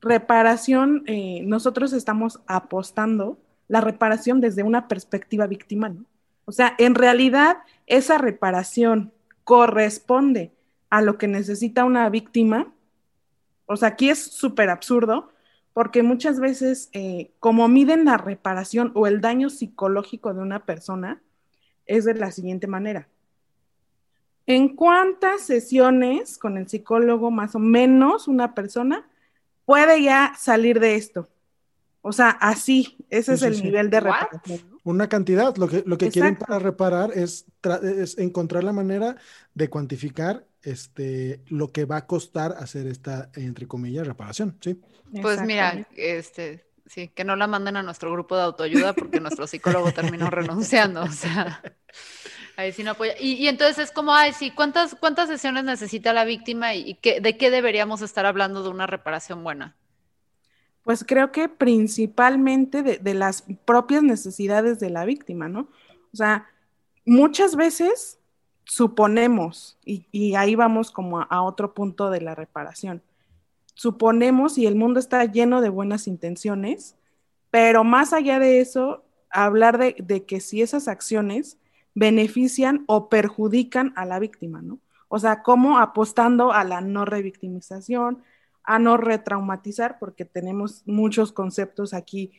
reparación, 0.00 1.02
eh, 1.06 1.40
nosotros 1.44 1.92
estamos 1.92 2.40
apostando 2.46 3.38
la 3.68 3.80
reparación 3.80 4.40
desde 4.40 4.62
una 4.62 4.88
perspectiva 4.88 5.46
victimal, 5.46 5.96
¿no? 5.96 6.04
O 6.46 6.52
sea, 6.52 6.74
en 6.78 6.94
realidad 6.94 7.58
esa 7.86 8.18
reparación 8.18 9.12
corresponde 9.44 10.52
a 10.90 11.02
lo 11.02 11.18
que 11.18 11.28
necesita 11.28 11.84
una 11.84 12.08
víctima. 12.08 12.72
O 13.66 13.76
sea, 13.76 13.88
aquí 13.88 14.10
es 14.10 14.22
súper 14.22 14.70
absurdo 14.70 15.32
porque 15.72 16.02
muchas 16.02 16.40
veces 16.40 16.88
eh, 16.92 17.32
como 17.40 17.68
miden 17.68 18.04
la 18.04 18.16
reparación 18.16 18.92
o 18.94 19.06
el 19.06 19.20
daño 19.20 19.50
psicológico 19.50 20.32
de 20.32 20.40
una 20.40 20.64
persona 20.64 21.20
es 21.84 22.04
de 22.04 22.14
la 22.14 22.30
siguiente 22.30 22.68
manera. 22.68 23.08
¿En 24.46 24.76
cuántas 24.76 25.42
sesiones 25.42 26.38
con 26.38 26.56
el 26.56 26.68
psicólogo 26.68 27.32
más 27.32 27.56
o 27.56 27.58
menos 27.58 28.28
una 28.28 28.54
persona 28.54 29.08
puede 29.64 30.02
ya 30.02 30.32
salir 30.38 30.78
de 30.78 30.94
esto? 30.94 31.28
O 32.06 32.12
sea, 32.12 32.30
así, 32.30 32.96
ese 33.10 33.32
Sí, 33.32 33.34
es 33.34 33.42
sí, 33.42 33.52
el 33.52 33.54
sí. 33.54 33.62
nivel 33.62 33.90
de 33.90 34.00
reparación. 34.00 34.60
¿no? 34.70 34.80
Una 34.84 35.08
cantidad, 35.08 35.56
lo 35.56 35.68
que, 35.68 35.82
lo 35.86 35.98
que 35.98 36.10
quieren 36.10 36.36
para 36.36 36.58
reparar 36.60 37.10
es, 37.14 37.46
tra- 37.62 37.82
es 37.82 38.18
encontrar 38.18 38.62
la 38.64 38.72
manera 38.72 39.16
de 39.54 39.68
cuantificar 39.68 40.46
este, 40.62 41.42
lo 41.48 41.72
que 41.72 41.84
va 41.84 41.96
a 41.98 42.06
costar 42.06 42.52
hacer 42.58 42.86
esta, 42.86 43.30
entre 43.34 43.66
comillas, 43.66 44.06
reparación, 44.06 44.56
¿sí? 44.60 44.80
Pues 45.20 45.40
mira, 45.42 45.86
este, 45.96 46.66
sí, 46.86 47.08
que 47.08 47.24
no 47.24 47.36
la 47.36 47.46
manden 47.46 47.76
a 47.76 47.82
nuestro 47.82 48.12
grupo 48.12 48.36
de 48.36 48.42
autoayuda 48.42 48.96
porque 48.96 49.20
nuestro 49.20 49.46
psicólogo 49.46 49.92
terminó 49.92 50.30
renunciando, 50.30 51.02
o 51.04 51.08
sea, 51.12 51.62
ahí 52.56 52.72
sí 52.72 52.84
no 52.84 52.92
apoya. 52.92 53.14
Y, 53.20 53.34
y 53.34 53.48
entonces 53.48 53.78
es 53.78 53.92
como, 53.92 54.14
ay, 54.14 54.32
sí, 54.32 54.50
¿cuántas, 54.52 54.94
cuántas 54.96 55.28
sesiones 55.28 55.64
necesita 55.64 56.12
la 56.12 56.24
víctima 56.24 56.74
y, 56.74 56.90
y 56.90 56.94
qué, 56.96 57.20
de 57.20 57.36
qué 57.38 57.50
deberíamos 57.50 58.02
estar 58.02 58.26
hablando 58.26 58.62
de 58.62 58.70
una 58.70 58.86
reparación 58.86 59.44
buena? 59.44 59.76
Pues 60.86 61.04
creo 61.04 61.32
que 61.32 61.48
principalmente 61.48 62.84
de, 62.84 63.14
las 63.14 63.42
propias 63.64 64.04
necesidades 64.04 64.78
de 64.78 64.88
la 64.88 65.04
víctima, 65.04 65.48
¿no? 65.48 65.68
O 66.12 66.16
sea, 66.16 66.46
muchas 67.04 67.56
veces 67.56 68.20
suponemos, 68.62 69.76
y, 69.84 70.36
ahí 70.36 70.54
vamos 70.54 70.92
como 70.92 71.22
a, 71.22 71.42
otro 71.42 71.74
punto 71.74 72.08
de 72.08 72.20
la 72.20 72.36
reparación, 72.36 73.02
suponemos 73.74 74.58
y 74.58 74.66
el 74.66 74.76
mundo 74.76 75.00
está 75.00 75.24
lleno 75.24 75.60
de 75.60 75.70
buenas 75.70 76.06
intenciones, 76.06 76.94
pero 77.50 77.82
más 77.82 78.12
allá 78.12 78.38
de 78.38 78.60
eso, 78.60 79.04
hablar 79.28 79.78
de, 79.78 79.96
de 79.98 80.24
que 80.24 80.38
si 80.38 80.62
esas 80.62 80.86
acciones 80.86 81.58
benefician 81.96 82.84
o 82.86 83.08
perjudican 83.08 83.92
a 83.96 84.04
la 84.04 84.20
víctima, 84.20 84.62
¿no? 84.62 84.78
O 85.08 85.18
sea, 85.18 85.42
como 85.42 85.80
apostando 85.80 86.52
a 86.52 86.62
la 86.62 86.80
no 86.80 87.04
revictimización, 87.04 88.22
a 88.66 88.78
no 88.78 88.96
retraumatizar, 88.96 89.98
porque 89.98 90.24
tenemos 90.24 90.82
muchos 90.86 91.32
conceptos 91.32 91.94
aquí 91.94 92.32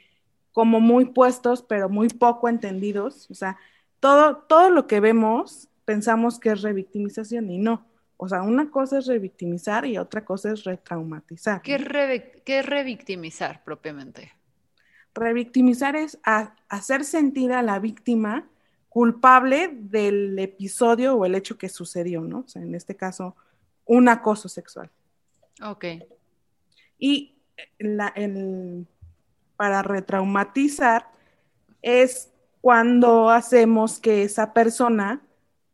como 0.51 0.79
muy 0.79 1.05
puestos, 1.05 1.61
pero 1.61 1.87
muy 1.89 2.09
poco 2.09 2.49
entendidos. 2.49 3.29
O 3.31 3.33
sea, 3.33 3.57
todo, 3.99 4.37
todo 4.37 4.69
lo 4.69 4.87
que 4.87 4.99
vemos 4.99 5.69
pensamos 5.85 6.39
que 6.39 6.49
es 6.51 6.61
revictimización 6.61 7.49
y 7.49 7.57
no. 7.57 7.85
O 8.17 8.27
sea, 8.27 8.41
una 8.41 8.69
cosa 8.71 8.97
es 8.97 9.05
revictimizar 9.05 9.85
y 9.85 9.97
otra 9.97 10.25
cosa 10.25 10.51
es 10.51 10.63
retraumatizar. 10.63 11.61
¿Qué, 11.61 11.77
revi- 11.77 12.41
qué 12.43 12.59
es 12.59 12.65
revictimizar 12.65 13.63
propiamente? 13.63 14.33
Revictimizar 15.13 15.95
es 15.95 16.19
a- 16.23 16.55
hacer 16.69 17.03
sentir 17.05 17.51
a 17.53 17.61
la 17.61 17.79
víctima 17.79 18.47
culpable 18.89 19.69
del 19.71 20.37
episodio 20.39 21.15
o 21.15 21.25
el 21.25 21.35
hecho 21.35 21.57
que 21.57 21.69
sucedió, 21.69 22.21
¿no? 22.21 22.39
O 22.39 22.47
sea, 22.47 22.61
en 22.63 22.73
este 22.75 22.95
caso, 22.95 23.35
un 23.85 24.09
acoso 24.09 24.49
sexual. 24.49 24.89
Ok, 25.63 25.85
Y 26.97 27.35
la- 27.79 28.13
el- 28.15 28.87
para 29.55 29.81
retraumatizar 29.81 31.07
es 31.81 32.31
cuando 32.61 33.29
hacemos 33.29 33.99
que 33.99 34.23
esa 34.23 34.53
persona 34.53 35.21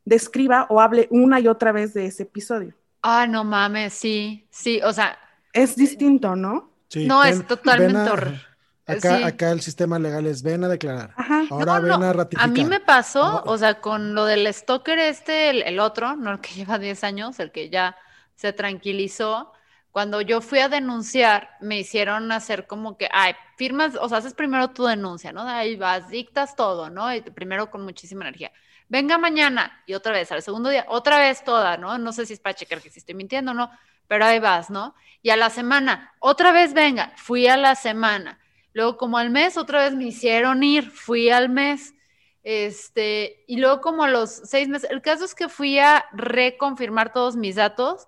describa 0.05 0.67
o 0.69 0.79
hable 0.81 1.07
una 1.11 1.39
y 1.39 1.47
otra 1.47 1.71
vez 1.71 1.93
de 1.93 2.05
ese 2.05 2.23
episodio. 2.23 2.73
Ah, 3.01 3.25
no 3.27 3.43
mames, 3.43 3.93
sí, 3.93 4.47
sí, 4.49 4.81
o 4.83 4.93
sea, 4.93 5.17
Es 5.55 5.75
distinto, 5.75 6.35
¿no? 6.35 6.71
Sí, 6.89 7.05
No, 7.05 7.23
es 7.23 7.45
totalmente 7.45 7.99
a- 7.99 8.41
Acá, 8.85 9.17
sí. 9.17 9.23
acá 9.23 9.51
el 9.51 9.61
sistema 9.61 9.97
legal 9.99 10.25
es 10.25 10.41
ven 10.43 10.63
a 10.63 10.67
declarar. 10.67 11.13
Ajá. 11.15 11.43
Ahora 11.51 11.75
No, 11.79 11.81
ven 11.81 11.99
no, 11.99 12.05
a 12.07 12.13
ratificar. 12.13 12.49
A 12.49 12.51
mí 12.51 12.65
me 12.65 12.79
pasó, 12.79 13.43
o 13.45 13.57
sea, 13.57 13.79
con 13.79 14.13
lo 14.15 14.25
del 14.25 14.51
stalker 14.51 14.97
este, 14.99 15.51
el, 15.51 15.61
el 15.61 15.79
otro, 15.79 16.15
no 16.15 16.31
el 16.31 16.39
que 16.39 16.49
lleva 16.55 16.79
10 16.79 17.03
años, 17.03 17.39
el 17.39 17.51
que 17.51 17.69
ya 17.69 17.95
se 18.35 18.51
tranquilizó. 18.51 19.53
Cuando 19.93 20.21
yo 20.21 20.41
fui 20.41 20.57
a 20.57 20.69
denunciar, 20.69 21.51
me 21.61 21.77
hicieron 21.77 22.31
hacer 22.31 22.65
como 22.65 22.97
que, 22.97 23.07
ay, 23.11 23.35
firmas, 23.57 23.93
o 24.01 24.09
sea, 24.09 24.17
haces 24.17 24.33
primero 24.33 24.71
tu 24.71 24.85
denuncia, 24.85 25.31
¿no? 25.31 25.43
Ahí 25.43 25.75
vas, 25.75 26.09
dictas 26.09 26.55
todo, 26.55 26.89
¿no? 26.89 27.13
Y 27.13 27.21
primero 27.21 27.69
con 27.69 27.83
muchísima 27.83 28.23
energía. 28.25 28.51
Venga 28.89 29.19
mañana 29.19 29.83
y 29.85 29.93
otra 29.93 30.11
vez, 30.11 30.31
al 30.31 30.41
segundo 30.41 30.71
día, 30.71 30.85
otra 30.87 31.19
vez 31.19 31.43
toda, 31.43 31.77
¿no? 31.77 31.99
No 31.99 32.11
sé 32.11 32.25
si 32.25 32.33
es 32.33 32.39
para 32.39 32.55
checar 32.55 32.81
que 32.81 32.89
si 32.89 32.97
estoy 32.97 33.13
mintiendo 33.13 33.51
o 33.51 33.53
no, 33.53 33.69
pero 34.07 34.25
ahí 34.25 34.39
vas, 34.39 34.71
¿no? 34.71 34.95
Y 35.21 35.29
a 35.29 35.37
la 35.37 35.51
semana, 35.51 36.11
otra 36.17 36.51
vez 36.51 36.73
venga, 36.73 37.13
fui 37.15 37.45
a 37.45 37.55
la 37.55 37.75
semana. 37.75 38.39
Luego 38.73 38.97
como 38.97 39.19
al 39.19 39.29
mes, 39.29 39.57
otra 39.57 39.83
vez 39.83 39.93
me 39.93 40.05
hicieron 40.05 40.63
ir, 40.63 40.89
fui 40.89 41.29
al 41.29 41.49
mes. 41.49 41.93
Este, 42.41 43.43
y 43.47 43.57
luego 43.57 43.79
como 43.79 44.05
a 44.05 44.09
los 44.09 44.31
seis 44.31 44.67
meses, 44.69 44.89
el 44.89 45.03
caso 45.03 45.23
es 45.23 45.35
que 45.35 45.49
fui 45.49 45.77
a 45.77 46.03
reconfirmar 46.13 47.13
todos 47.13 47.35
mis 47.35 47.57
datos, 47.57 48.07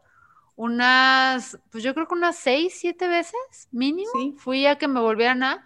unas, 0.56 1.60
pues 1.72 1.84
yo 1.84 1.94
creo 1.94 2.08
que 2.08 2.14
unas 2.14 2.38
seis, 2.38 2.76
siete 2.80 3.08
veces 3.08 3.36
mínimo, 3.72 4.12
Sí. 4.14 4.36
fui 4.38 4.66
a 4.68 4.78
que 4.78 4.88
me 4.88 5.00
volvieran 5.02 5.44
a, 5.44 5.64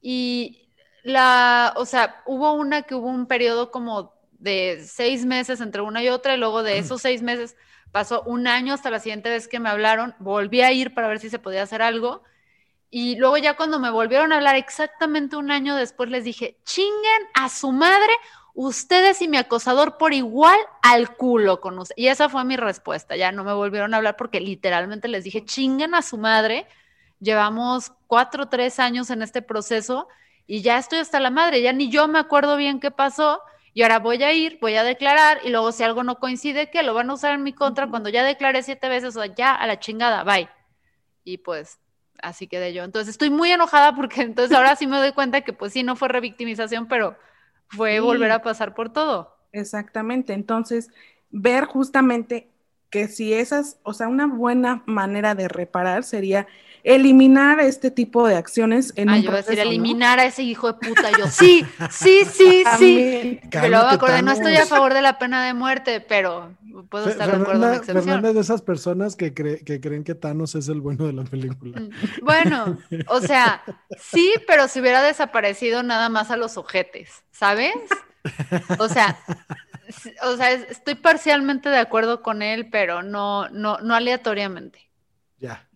y 0.00 0.68
la, 1.04 1.72
o 1.76 1.86
sea, 1.86 2.22
hubo 2.26 2.52
una 2.52 2.82
que 2.82 2.94
hubo 2.94 3.08
un 3.08 3.26
periodo 3.26 3.70
como 3.70 4.12
de 4.32 4.82
seis 4.84 5.24
meses 5.24 5.60
entre 5.60 5.82
una 5.82 6.02
y 6.02 6.08
otra, 6.08 6.34
y 6.34 6.38
luego 6.38 6.62
de 6.62 6.78
esos 6.78 7.02
seis 7.02 7.22
meses 7.22 7.56
pasó 7.92 8.22
un 8.26 8.48
año 8.48 8.74
hasta 8.74 8.90
la 8.90 8.98
siguiente 8.98 9.30
vez 9.30 9.46
que 9.46 9.60
me 9.60 9.68
hablaron, 9.68 10.14
volví 10.18 10.62
a 10.62 10.72
ir 10.72 10.94
para 10.94 11.08
ver 11.08 11.20
si 11.20 11.30
se 11.30 11.38
podía 11.38 11.62
hacer 11.62 11.80
algo, 11.82 12.22
y 12.90 13.16
luego 13.16 13.36
ya 13.38 13.56
cuando 13.56 13.78
me 13.78 13.90
volvieron 13.90 14.32
a 14.32 14.36
hablar 14.36 14.56
exactamente 14.56 15.36
un 15.36 15.50
año 15.50 15.74
después 15.76 16.10
les 16.10 16.24
dije, 16.24 16.58
chinguen 16.64 17.22
a 17.34 17.48
su 17.48 17.72
madre, 17.72 18.12
ustedes 18.54 19.20
y 19.20 19.28
mi 19.28 19.36
acosador 19.36 19.98
por 19.98 20.14
igual 20.14 20.58
al 20.82 21.16
culo 21.16 21.60
con 21.60 21.78
usted. 21.78 21.94
Y 21.98 22.06
esa 22.06 22.28
fue 22.28 22.44
mi 22.44 22.56
respuesta, 22.56 23.16
ya 23.16 23.32
no 23.32 23.44
me 23.44 23.52
volvieron 23.52 23.92
a 23.92 23.98
hablar 23.98 24.16
porque 24.16 24.40
literalmente 24.40 25.08
les 25.08 25.24
dije, 25.24 25.44
chinguen 25.44 25.94
a 25.94 26.02
su 26.02 26.16
madre, 26.16 26.66
llevamos 27.20 27.92
cuatro 28.06 28.44
o 28.44 28.48
tres 28.48 28.78
años 28.78 29.10
en 29.10 29.22
este 29.22 29.42
proceso 29.42 30.08
y 30.46 30.62
ya 30.62 30.78
estoy 30.78 31.00
hasta 31.00 31.20
la 31.20 31.30
madre, 31.30 31.62
ya 31.62 31.72
ni 31.72 31.90
yo 31.90 32.06
me 32.08 32.18
acuerdo 32.18 32.56
bien 32.56 32.80
qué 32.80 32.90
pasó. 32.90 33.40
Y 33.76 33.82
ahora 33.82 33.98
voy 33.98 34.22
a 34.22 34.32
ir, 34.32 34.58
voy 34.60 34.76
a 34.76 34.84
declarar 34.84 35.40
y 35.42 35.50
luego 35.50 35.72
si 35.72 35.82
algo 35.82 36.04
no 36.04 36.20
coincide, 36.20 36.70
que 36.70 36.84
lo 36.84 36.94
van 36.94 37.10
a 37.10 37.14
usar 37.14 37.32
en 37.34 37.42
mi 37.42 37.52
contra 37.52 37.88
cuando 37.88 38.08
ya 38.08 38.22
declaré 38.22 38.62
siete 38.62 38.88
veces, 38.88 39.16
o 39.16 39.20
sea, 39.20 39.34
ya 39.34 39.52
a 39.52 39.66
la 39.66 39.80
chingada, 39.80 40.22
bye. 40.22 40.48
Y 41.24 41.38
pues 41.38 41.80
así 42.22 42.46
quedé 42.46 42.72
yo. 42.72 42.84
Entonces 42.84 43.10
estoy 43.10 43.30
muy 43.30 43.50
enojada 43.50 43.96
porque 43.96 44.20
entonces 44.22 44.56
ahora 44.56 44.76
sí 44.76 44.86
me 44.86 44.98
doy 44.98 45.10
cuenta 45.12 45.40
que 45.40 45.52
pues 45.52 45.72
sí, 45.72 45.82
no 45.82 45.96
fue 45.96 46.06
revictimización, 46.06 46.86
pero 46.86 47.16
fue 47.76 48.00
Sí. 48.00 48.00
volver 48.00 48.30
a 48.32 48.42
pasar 48.42 48.74
por 48.74 48.92
todo. 48.92 49.34
Exactamente. 49.52 50.32
Entonces, 50.32 50.90
ver 51.30 51.64
justamente 51.64 52.50
que 52.90 53.08
si 53.08 53.32
esas, 53.34 53.78
o 53.82 53.92
sea, 53.94 54.08
una 54.08 54.26
buena 54.26 54.82
manera 54.86 55.34
de 55.34 55.48
reparar 55.48 56.04
sería 56.04 56.46
eliminar 56.84 57.60
este 57.60 57.90
tipo 57.90 58.26
de 58.28 58.36
acciones 58.36 58.92
en 58.96 59.08
Ah, 59.08 59.16
un 59.16 59.22
yo 59.22 59.30
iba 59.30 59.34
a 59.34 59.36
decir 59.38 59.54
proceso, 59.56 59.64
¿no? 59.64 59.70
eliminar 59.70 60.18
a 60.20 60.26
ese 60.26 60.42
hijo 60.42 60.68
de 60.68 60.74
puta. 60.74 61.10
Yo, 61.10 61.26
sí, 61.26 61.64
sí, 61.90 62.24
sí, 62.30 62.64
sí. 62.78 63.40
Pero 63.50 63.68
luego 63.68 63.86
acordé, 63.86 64.22
no 64.22 64.32
estoy 64.32 64.56
a 64.56 64.66
favor 64.66 64.94
de 64.94 65.02
la 65.02 65.18
pena 65.18 65.44
de 65.46 65.54
muerte, 65.54 66.00
pero 66.00 66.52
puedo 66.90 67.08
estar 67.08 67.26
de 67.28 67.36
acuerdo 67.36 67.52
Fernanda, 67.52 67.76
excepción. 67.76 68.04
Fernanda 68.04 68.28
es 68.28 68.34
de 68.34 68.40
esas 68.42 68.62
personas 68.62 69.16
que, 69.16 69.34
cree- 69.34 69.64
que 69.64 69.80
creen 69.80 70.04
que 70.04 70.14
Thanos 70.14 70.54
es 70.54 70.68
el 70.68 70.80
bueno 70.80 71.06
de 71.06 71.12
la 71.14 71.24
película. 71.24 71.80
Mm, 71.80 72.24
Bueno, 72.24 72.78
o 73.06 73.20
sea, 73.20 73.62
sí, 73.96 74.32
pero 74.46 74.68
si 74.68 74.80
hubiera 74.80 75.02
desaparecido 75.02 75.82
nada 75.82 76.08
más 76.08 76.30
a 76.30 76.36
los 76.36 76.56
ojetes, 76.56 77.24
¿sabes? 77.30 77.72
O 78.78 78.88
sea, 78.88 79.18
o 80.22 80.36
sea, 80.36 80.52
es- 80.52 80.70
estoy 80.70 80.94
parcialmente 80.94 81.68
de 81.68 81.78
acuerdo 81.78 82.22
con 82.22 82.42
él, 82.42 82.68
pero 82.70 83.02
no, 83.02 83.48
no, 83.50 83.78
no 83.78 83.94
aleatoriamente. 83.94 84.80
Ya, 85.38 85.68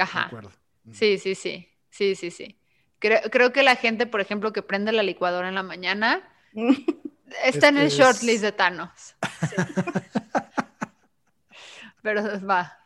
Ajá. 0.00 0.26
acuerdo. 0.26 0.50
Sí, 0.92 1.18
sí, 1.18 1.34
sí. 1.34 1.68
Sí, 1.90 2.14
sí, 2.14 2.30
sí. 2.30 2.58
Creo, 2.98 3.20
creo 3.30 3.52
que 3.52 3.62
la 3.62 3.76
gente, 3.76 4.06
por 4.06 4.20
ejemplo, 4.20 4.52
que 4.52 4.62
prende 4.62 4.92
la 4.92 5.02
licuadora 5.02 5.48
en 5.48 5.54
la 5.54 5.62
mañana, 5.62 6.22
está 7.44 7.68
en 7.68 7.78
el 7.78 7.90
short 7.90 8.16
es- 8.18 8.22
list 8.22 8.42
de 8.42 8.52
Thanos. 8.52 8.90
Sí. 9.48 9.56
Pero 12.02 12.22
va. 12.46 12.78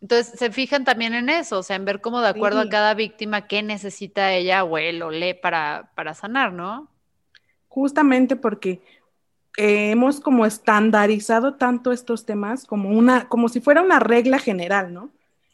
Entonces, 0.00 0.38
se 0.38 0.50
fijan 0.50 0.84
también 0.84 1.12
en 1.12 1.28
eso, 1.28 1.58
o 1.58 1.62
sea, 1.62 1.76
en 1.76 1.84
ver 1.84 2.00
cómo 2.00 2.20
de 2.22 2.28
acuerdo 2.28 2.62
Sí. 2.62 2.68
a 2.68 2.70
cada 2.70 2.94
víctima 2.94 3.46
qué 3.46 3.62
necesita 3.62 4.32
ella 4.32 4.64
o 4.64 4.78
él 4.78 5.02
o 5.02 5.10
le 5.10 5.34
para, 5.34 5.90
para 5.94 6.14
sanar, 6.14 6.52
¿no? 6.54 6.88
Justamente 7.68 8.34
porque 8.36 8.80
eh, 9.58 9.90
hemos 9.90 10.20
como 10.20 10.46
estandarizado 10.46 11.56
tanto 11.56 11.92
estos 11.92 12.24
temas 12.24 12.64
como 12.64 12.88
una, 12.90 13.28
como 13.28 13.48
si 13.50 13.60
fuera 13.60 13.82
una 13.82 13.98
regla 13.98 14.38
general, 14.38 14.94
¿no? 14.94 15.10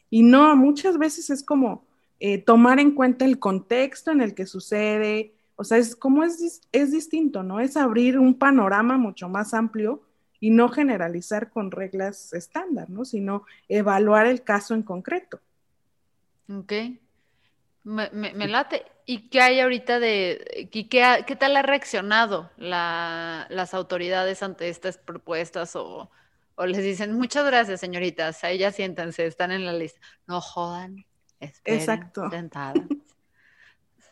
Y 0.09 0.23
no, 0.23 0.55
muchas 0.55 0.97
veces 0.97 1.29
es 1.29 1.43
como 1.43 1.85
eh, 2.19 2.37
tomar 2.39 2.79
en 2.79 2.91
cuenta 2.91 3.25
el 3.25 3.39
contexto 3.39 4.11
en 4.11 4.21
el 4.21 4.33
que 4.33 4.45
sucede, 4.45 5.33
o 5.55 5.63
sea, 5.63 5.77
es 5.77 5.95
como 5.95 6.23
es, 6.23 6.61
es 6.71 6.91
distinto, 6.91 7.43
¿no? 7.43 7.59
Es 7.59 7.77
abrir 7.77 8.19
un 8.19 8.35
panorama 8.35 8.97
mucho 8.97 9.27
más 9.27 9.53
amplio 9.53 10.01
y 10.39 10.51
no 10.51 10.69
generalizar 10.69 11.49
con 11.49 11.71
reglas 11.71 12.31
estándar, 12.33 12.89
¿no? 12.89 13.05
Sino 13.05 13.43
evaluar 13.67 14.27
el 14.27 14.43
caso 14.43 14.73
en 14.75 14.83
concreto. 14.83 15.39
Ok. 16.49 16.73
Me, 17.83 18.09
me- 18.11 18.47
late. 18.47 18.85
¿Y 19.05 19.29
qué 19.29 19.39
hay 19.41 19.59
ahorita 19.61 19.99
de, 19.99 20.69
y 20.73 20.83
qué, 20.89 21.23
qué 21.25 21.35
tal 21.37 21.55
ha 21.55 21.61
reaccionado 21.61 22.51
la- 22.57 23.47
las 23.49 23.73
autoridades 23.73 24.43
ante 24.43 24.67
estas 24.67 24.97
propuestas 24.97 25.75
o, 25.77 26.11
o 26.59 26.65
les 26.65 26.83
dicen, 26.83 27.13
muchas 27.13 27.45
gracias, 27.45 27.79
señoritas, 27.79 28.43
ahí 28.43 28.57
ya 28.57 28.71
siéntense, 28.71 29.25
están 29.25 29.51
en 29.51 29.65
la 29.65 29.73
lista. 29.73 29.99
No 30.27 30.41
jodan, 30.41 31.05
esperen, 31.39 31.79
Exacto. 31.79 32.29
sentadas. 32.29 32.83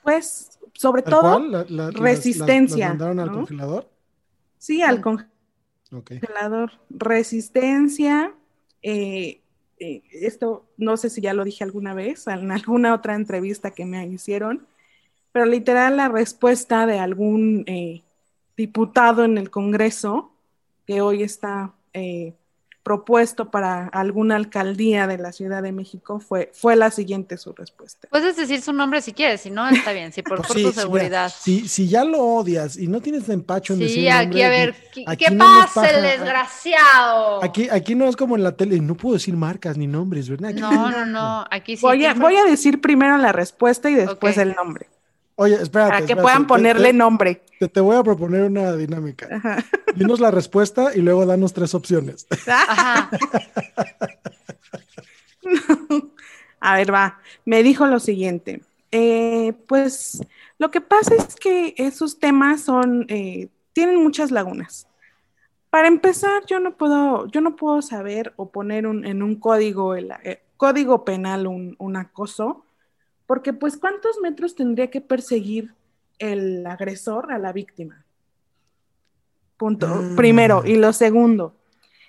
Pues, 0.03 0.60
sobre 0.73 1.01
¿Tal 1.01 1.12
todo, 1.12 1.21
cual? 1.21 1.51
¿La- 1.51 1.58
la- 1.63 1.65
las- 1.67 1.93
las- 1.93 1.99
resistencia, 1.99 2.77
¿Las 2.89 2.89
mandaron 2.97 3.19
al 3.19 3.27
¿no? 3.27 3.34
congelador? 3.34 3.89
sí, 4.60 4.84
al 4.84 5.01
congelador, 5.01 6.73
resistencia, 6.89 8.31
eh, 8.84 9.41
eh, 9.79 10.03
esto 10.12 10.67
no 10.77 10.95
sé 10.97 11.10
si 11.10 11.21
ya 11.21 11.34
lo 11.34 11.43
dije 11.43 11.63
alguna 11.63 11.93
vez, 11.95 12.27
en 12.27 12.51
alguna 12.51 12.93
otra 12.93 13.15
entrevista 13.15 13.71
que 13.71 13.86
me 13.86 14.05
hicieron, 14.05 14.67
pero 15.31 15.45
literal 15.47 15.97
la 15.97 16.08
respuesta 16.08 16.86
de 16.86 16.99
algún 16.99 17.63
eh, 17.67 18.03
diputado 18.55 19.23
en 19.25 19.38
el 19.39 19.49
Congreso 19.49 20.31
que 20.86 21.01
hoy 21.01 21.23
está 21.23 21.73
eh, 21.95 22.34
propuesto 22.84 23.49
para 23.49 23.88
alguna 23.88 24.36
alcaldía 24.36 25.08
de 25.08 25.17
la 25.17 25.31
Ciudad 25.31 25.63
de 25.63 25.71
México 25.71 26.19
fue, 26.19 26.51
fue 26.53 26.75
la 26.75 26.91
siguiente 26.91 27.36
su 27.38 27.51
respuesta. 27.51 28.08
Puedes 28.12 28.36
decir 28.38 28.62
su 28.62 28.73
nombre 28.73 29.01
si 29.01 29.12
quieres, 29.12 29.41
si 29.41 29.49
no, 29.49 29.67
está 29.67 29.91
bien, 29.91 30.12
si 30.13 30.21
por, 30.21 30.38
Pues 30.38 30.47
por 30.49 30.58
sí, 30.58 30.63
tu 30.65 30.71
seguridad. 30.71 31.34
si, 31.36 31.67
si 31.67 31.88
ya 31.89 32.03
lo 32.03 32.21
odias 32.21 32.77
y 32.77 32.88
no 32.88 33.01
tienes 33.01 33.27
empacho 33.29 33.73
en 33.73 33.79
decir 33.79 33.95
Sí, 34.01 34.08
el 34.08 34.13
aquí 34.13 34.25
nombre, 34.25 34.45
a 34.45 34.49
ver, 34.49 34.75
¿qué, 34.93 35.03
aquí 35.08 35.25
qué 35.25 35.31
no 35.34 35.62
nos 35.62 35.71
pasa 35.71 35.89
el 35.89 36.03
desgraciado? 36.03 37.43
Aquí, 37.43 37.67
aquí 37.71 37.95
no 37.95 38.08
es 38.08 38.15
como 38.15 38.36
en 38.36 38.43
la 38.43 38.51
tele, 38.55 38.79
no 38.79 38.95
puedo 38.95 39.15
decir 39.15 39.36
marcas 39.36 39.77
ni 39.77 39.88
nombres, 39.88 40.29
¿verdad? 40.29 40.51
Aquí- 40.51 40.60
No, 40.62 40.91
no, 40.91 41.05
no, 41.08 41.45
aquí 41.49 41.77
sí. 41.77 41.81
Voy 41.81 42.05
a, 42.05 42.13
voy 42.13 42.36
a 42.36 42.43
decir 42.43 42.81
primero 42.81 43.17
la 43.17 43.31
respuesta 43.31 43.89
y 43.89 43.95
después 43.95 44.38
el 44.38 44.53
nombre, 44.53 44.88
Oye, 45.37 45.55
espérate. 45.55 45.89
para 45.89 45.97
que 45.99 46.03
espérate, 46.03 46.21
puedan 46.21 46.47
ponerle 46.47 46.89
te- 46.89 46.93
nombre. 46.93 47.41
Te, 47.59 47.67
te 47.67 47.79
voy 47.81 47.95
a 47.97 48.03
proponer 48.03 48.43
una 48.43 48.73
dinámica. 48.75 49.27
Ajá. 49.31 49.63
Dinos 49.95 50.19
la 50.19 50.31
respuesta 50.31 50.95
y 50.95 51.01
luego 51.01 51.25
danos 51.25 51.53
tres 51.53 51.73
opciones. 51.75 52.25
Ajá. 52.47 53.09
A 56.59 56.75
ver, 56.77 56.93
va. 56.93 57.19
Me 57.45 57.63
dijo 57.63 57.85
lo 57.85 57.99
siguiente. 57.99 58.61
Eh, 58.91 59.53
pues 59.67 60.21
lo 60.57 60.71
que 60.71 60.81
pasa 60.81 61.13
es 61.15 61.35
que 61.35 61.75
esos 61.77 62.19
temas 62.19 62.61
son, 62.61 63.05
eh, 63.09 63.49
tienen 63.73 64.01
muchas 64.01 64.31
lagunas. 64.31 64.87
Para 65.69 65.87
empezar, 65.89 66.45
yo 66.47 66.59
no 66.61 66.77
puedo, 66.77 67.27
yo 67.27 67.41
no 67.41 67.55
puedo 67.57 67.81
saber 67.81 68.33
o 68.37 68.49
poner 68.49 68.87
un- 68.87 69.05
en 69.05 69.21
un 69.21 69.35
código, 69.35 69.95
el, 69.95 70.11
eh, 70.23 70.41
código 70.57 71.03
penal 71.03 71.45
un, 71.47 71.75
un 71.77 71.97
acoso, 71.97 72.64
porque 73.25 73.53
pues 73.53 73.77
¿cuántos 73.77 74.19
metros 74.21 74.55
tendría 74.55 74.89
que 74.89 75.01
perseguir 75.01 75.73
el 76.19 76.65
agresor 76.65 77.31
a 77.31 77.39
la 77.39 77.51
víctima? 77.51 78.05
Punto. 79.57 79.88
Ah. 79.88 80.13
Primero. 80.15 80.63
Y 80.65 80.75
lo 80.75 80.93
segundo. 80.93 81.55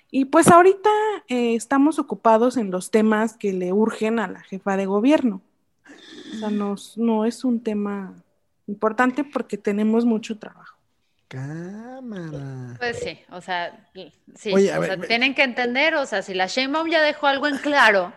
Y 0.09 0.25
pues 0.25 0.47
ahorita 0.47 0.89
eh, 1.27 1.55
estamos 1.55 1.99
ocupados 1.99 2.57
en 2.57 2.71
los 2.71 2.91
temas 2.91 3.35
que 3.35 3.51
le 3.53 3.73
urgen 3.73 4.19
a 4.19 4.27
la 4.27 4.41
jefa 4.41 4.77
de 4.77 4.85
gobierno. 4.85 5.41
O 6.33 6.37
sea, 6.39 6.49
nos- 6.49 6.97
no 6.97 7.25
es 7.25 7.43
un 7.43 7.61
tema 7.61 8.13
importante 8.67 9.23
porque 9.23 9.57
tenemos 9.57 10.05
mucho 10.05 10.37
trabajo. 10.37 10.77
Cámara. 11.27 12.75
Pues 12.79 12.99
sí, 12.99 13.19
o 13.31 13.41
sea, 13.41 13.85
sí, 14.35 14.53
Oye, 14.53 14.75
o 14.77 14.79
ver, 14.79 14.97
sea, 14.99 15.07
tienen 15.07 15.35
que 15.35 15.43
entender, 15.43 15.95
o 15.95 16.05
sea, 16.05 16.21
si 16.21 16.33
la 16.33 16.47
Sheinbaum 16.47 16.87
ya 16.89 17.01
dejó 17.01 17.27
algo 17.27 17.47
en 17.47 17.57
claro, 17.57 18.13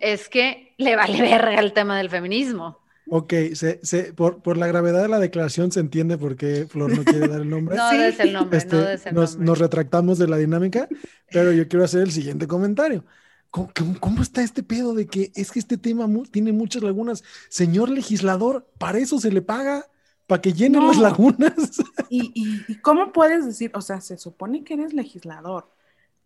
es 0.00 0.28
que 0.28 0.74
le 0.78 0.96
vale 0.96 1.20
verga 1.20 1.58
el 1.60 1.72
tema 1.72 1.98
del 1.98 2.10
feminismo. 2.10 2.78
Ok, 3.08 3.32
se, 3.54 3.78
se- 3.84 4.12
por, 4.12 4.42
por 4.42 4.56
la 4.56 4.66
gravedad 4.66 5.00
de 5.02 5.08
la 5.08 5.20
declaración 5.20 5.70
se 5.70 5.78
entiende 5.80 6.18
por 6.18 6.34
qué 6.36 6.66
Flor 6.68 6.96
no 6.96 7.04
quiere 7.04 7.28
dar 7.28 7.40
el 7.40 7.48
nombre. 7.48 7.76
No 7.76 7.90
Sí. 7.90 7.98
des 7.98 8.18
el 8.20 8.32
nombre, 8.32 8.58
Este, 8.58 8.74
no 8.76 8.82
des 8.82 9.06
el 9.06 9.14
nos, 9.14 9.30
nombre. 9.32 9.46
nos 9.46 9.58
retractamos 9.60 10.18
de 10.18 10.26
la 10.28 10.36
dinámica, 10.38 10.88
pero 11.30 11.52
yo 11.52 11.68
quiero 11.68 11.84
hacer 11.84 12.02
el 12.02 12.10
siguiente 12.10 12.46
comentario. 12.48 13.04
¿Cómo, 13.50 13.70
cómo- 13.78 14.00
cómo 14.00 14.22
está 14.22 14.42
este 14.42 14.62
pedo 14.64 14.92
de 14.92 15.06
que 15.06 15.30
es 15.36 15.52
que 15.52 15.60
este 15.60 15.78
tema 15.78 16.08
mu- 16.08 16.24
tiene 16.24 16.50
muchas 16.52 16.82
lagunas? 16.82 17.22
Señor 17.48 17.90
legislador, 17.90 18.66
para 18.76 18.98
eso 18.98 19.20
se 19.20 19.30
le 19.30 19.40
paga, 19.40 19.86
para 20.26 20.42
que 20.42 20.52
llenen 20.52 20.80
No. 20.80 20.88
las 20.88 20.98
lagunas. 20.98 21.54
¿Y, 22.10 22.32
y, 22.34 22.64
y 22.72 22.74
cómo 22.80 23.12
puedes 23.12 23.46
decir? 23.46 23.70
O 23.74 23.80
sea, 23.82 24.00
se 24.00 24.18
supone 24.18 24.64
que 24.64 24.74
eres 24.74 24.92
legislador. 24.92 25.70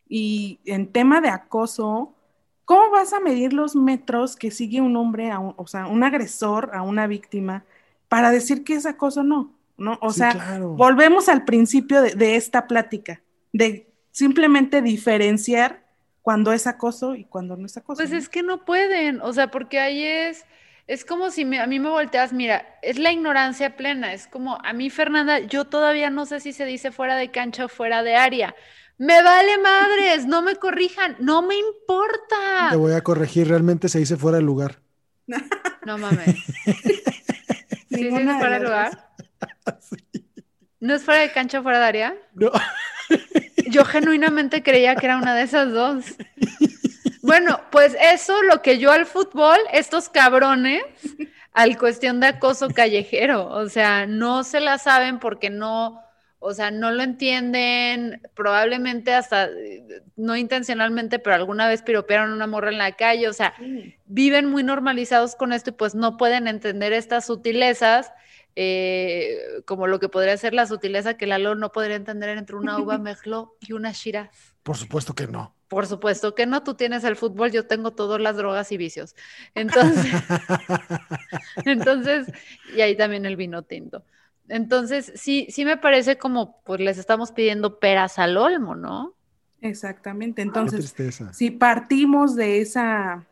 Y 0.08 0.60
en 0.64 0.90
tema 0.90 1.20
de 1.20 1.28
acoso, 1.28 2.16
¿cómo 2.64 2.90
vas 2.90 3.12
a 3.12 3.20
medir 3.20 3.52
los 3.52 3.76
metros 3.76 4.36
que 4.36 4.50
sigue 4.50 4.80
un 4.80 4.96
hombre, 4.96 5.30
a 5.30 5.38
un- 5.38 5.54
o 5.56 5.66
sea, 5.66 5.86
un 5.86 6.02
agresor 6.04 6.70
a 6.74 6.82
una 6.82 7.06
víctima 7.06 7.64
para 8.08 8.30
decir 8.30 8.64
que 8.64 8.74
es 8.74 8.86
acoso 8.86 9.22
no? 9.22 9.52
¿no? 9.76 9.98
O 10.02 10.12
Sí, 10.12 10.12
sea, 10.12 10.32
claro. 10.32 10.76
volvemos 10.76 11.28
al 11.28 11.44
principio 11.44 12.02
de, 12.02 12.14
de 12.14 12.36
esta 12.36 12.66
plática, 12.66 13.22
de 13.52 13.88
simplemente 14.12 14.82
diferenciar 14.82 15.84
cuando 16.22 16.52
es 16.52 16.66
acoso 16.66 17.14
y 17.14 17.24
cuando 17.24 17.56
no 17.56 17.66
es 17.66 17.76
acoso. 17.76 18.02
Pues 18.02 18.12
¿no? 18.12 18.18
es 18.18 18.28
que 18.28 18.42
no 18.42 18.64
pueden, 18.64 19.20
o 19.20 19.32
sea, 19.32 19.48
porque 19.48 19.78
ahí 19.80 20.04
es, 20.04 20.46
es 20.86 21.04
como 21.04 21.30
si 21.30 21.44
me- 21.44 21.60
a 21.60 21.66
mí 21.66 21.78
me 21.80 21.90
volteas, 21.90 22.32
mira, 22.32 22.78
es 22.82 22.98
la 22.98 23.12
ignorancia 23.12 23.76
plena, 23.76 24.12
es 24.14 24.26
como 24.26 24.58
a 24.64 24.72
mí, 24.72 24.90
Fernanda, 24.90 25.40
yo 25.40 25.66
todavía 25.66 26.08
no 26.10 26.24
sé 26.26 26.40
si 26.40 26.52
se 26.52 26.64
dice 26.64 26.92
fuera 26.92 27.16
de 27.16 27.30
cancha 27.30 27.66
o 27.66 27.68
fuera 27.68 28.02
de 28.02 28.16
área. 28.16 28.54
Me 29.00 29.22
vale 29.22 29.56
madres, 29.56 30.26
no 30.26 30.42
me 30.42 30.56
corrijan, 30.56 31.16
no 31.20 31.40
me 31.40 31.56
importa. 31.56 32.68
Te 32.68 32.76
voy 32.76 32.92
a 32.92 33.00
corregir, 33.00 33.48
realmente 33.48 33.88
se 33.88 33.98
dice 33.98 34.18
fuera 34.18 34.36
de 34.36 34.44
lugar. 34.44 34.80
No 35.86 35.96
mames. 35.96 36.36
¿Sí 37.88 38.04
de 38.04 38.10
fuera 38.10 38.58
de 38.58 38.60
lugar? 38.60 39.08
¿No 40.80 40.94
es 40.94 41.02
fuera 41.02 41.22
de 41.22 41.32
cancha 41.32 41.60
o 41.60 41.62
fuera 41.62 41.78
de 41.78 41.86
área? 41.86 42.14
No. 42.34 42.52
Yo 43.70 43.86
genuinamente 43.86 44.62
creía 44.62 44.94
que 44.96 45.06
era 45.06 45.16
una 45.16 45.34
de 45.34 45.44
esas 45.44 45.72
dos. 45.72 46.04
Bueno, 47.22 47.62
pues 47.72 47.96
eso, 47.98 48.42
lo 48.42 48.60
que 48.60 48.78
yo 48.78 48.92
al 48.92 49.06
fútbol, 49.06 49.56
estos 49.72 50.10
cabrones, 50.10 50.82
al 51.54 51.78
cuestión 51.78 52.20
de 52.20 52.26
acoso 52.26 52.68
callejero, 52.68 53.48
o 53.48 53.70
sea, 53.70 54.06
no 54.06 54.44
se 54.44 54.60
la 54.60 54.76
saben 54.76 55.18
porque 55.18 55.48
no, 55.48 56.02
o 56.40 56.52
sea, 56.54 56.70
no 56.70 56.90
lo 56.90 57.02
entienden, 57.02 58.22
probablemente 58.34 59.12
hasta, 59.14 59.44
eh, 59.44 60.02
no 60.16 60.36
intencionalmente, 60.36 61.18
pero 61.18 61.36
alguna 61.36 61.68
vez 61.68 61.82
piropearon 61.82 62.32
a 62.32 62.34
una 62.34 62.46
morra 62.46 62.70
en 62.70 62.78
la 62.78 62.92
calle, 62.92 63.28
o 63.28 63.32
sea, 63.32 63.54
Sí. 63.58 63.94
viven 64.06 64.46
muy 64.46 64.62
normalizados 64.64 65.36
con 65.36 65.52
esto 65.52 65.70
y 65.70 65.74
pues 65.74 65.94
no 65.94 66.16
pueden 66.16 66.48
entender 66.48 66.92
estas 66.94 67.26
sutilezas, 67.26 68.10
eh, 68.56 69.38
como 69.66 69.86
lo 69.86 70.00
que 70.00 70.08
podría 70.08 70.36
ser 70.36 70.54
la 70.54 70.66
sutileza 70.66 71.14
que 71.16 71.26
Lalo 71.26 71.54
no 71.54 71.70
podría 71.72 71.96
entender 71.96 72.30
entre 72.30 72.56
una 72.56 72.78
uva 72.78 72.98
mejlo 72.98 73.56
y 73.60 73.74
una 73.74 73.92
shiraz. 73.92 74.54
Por 74.62 74.76
supuesto 74.76 75.14
que 75.14 75.26
no. 75.26 75.54
Por 75.68 75.86
supuesto 75.86 76.34
que 76.34 76.46
no, 76.46 76.64
tú 76.64 76.74
tienes 76.74 77.04
el 77.04 77.14
fútbol, 77.14 77.52
yo 77.52 77.66
tengo 77.66 77.92
todas 77.92 78.20
las 78.20 78.36
drogas 78.36 78.72
y 78.72 78.76
vicios. 78.76 79.14
Entonces, 79.54 80.12
entonces, 81.64 82.26
y 82.76 82.80
ahí 82.80 82.96
también 82.96 83.26
el 83.26 83.36
vino 83.36 83.62
tinto. 83.62 84.04
Entonces, 84.50 85.12
sí, 85.14 85.46
sí 85.48 85.64
me 85.64 85.76
parece 85.76 86.18
como, 86.18 86.60
pues 86.64 86.80
les 86.80 86.98
estamos 86.98 87.30
pidiendo 87.30 87.78
peras 87.78 88.18
al 88.18 88.36
olmo, 88.36 88.74
¿no? 88.74 89.14
Exactamente. 89.60 90.42
Entonces, 90.42 90.94
si 91.32 91.50
partimos 91.52 92.34
de 92.34 92.60
esa, 92.60 93.26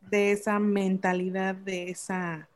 de 0.00 0.32
esa 0.32 0.58
mentalidad, 0.58 1.54
de 1.54 1.90
esa, 1.90 2.46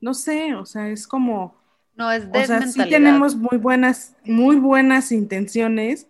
no 0.00 0.14
sé, 0.14 0.54
o 0.54 0.64
sea, 0.64 0.88
es 0.88 1.06
como, 1.06 1.56
no 1.94 2.10
es 2.10 2.24
o 2.32 2.44
sea, 2.44 2.66
sí 2.66 2.88
tenemos 2.88 3.36
muy 3.36 3.58
buenas, 3.58 4.14
muy 4.24 4.56
buenas 4.56 5.12
intenciones, 5.12 6.06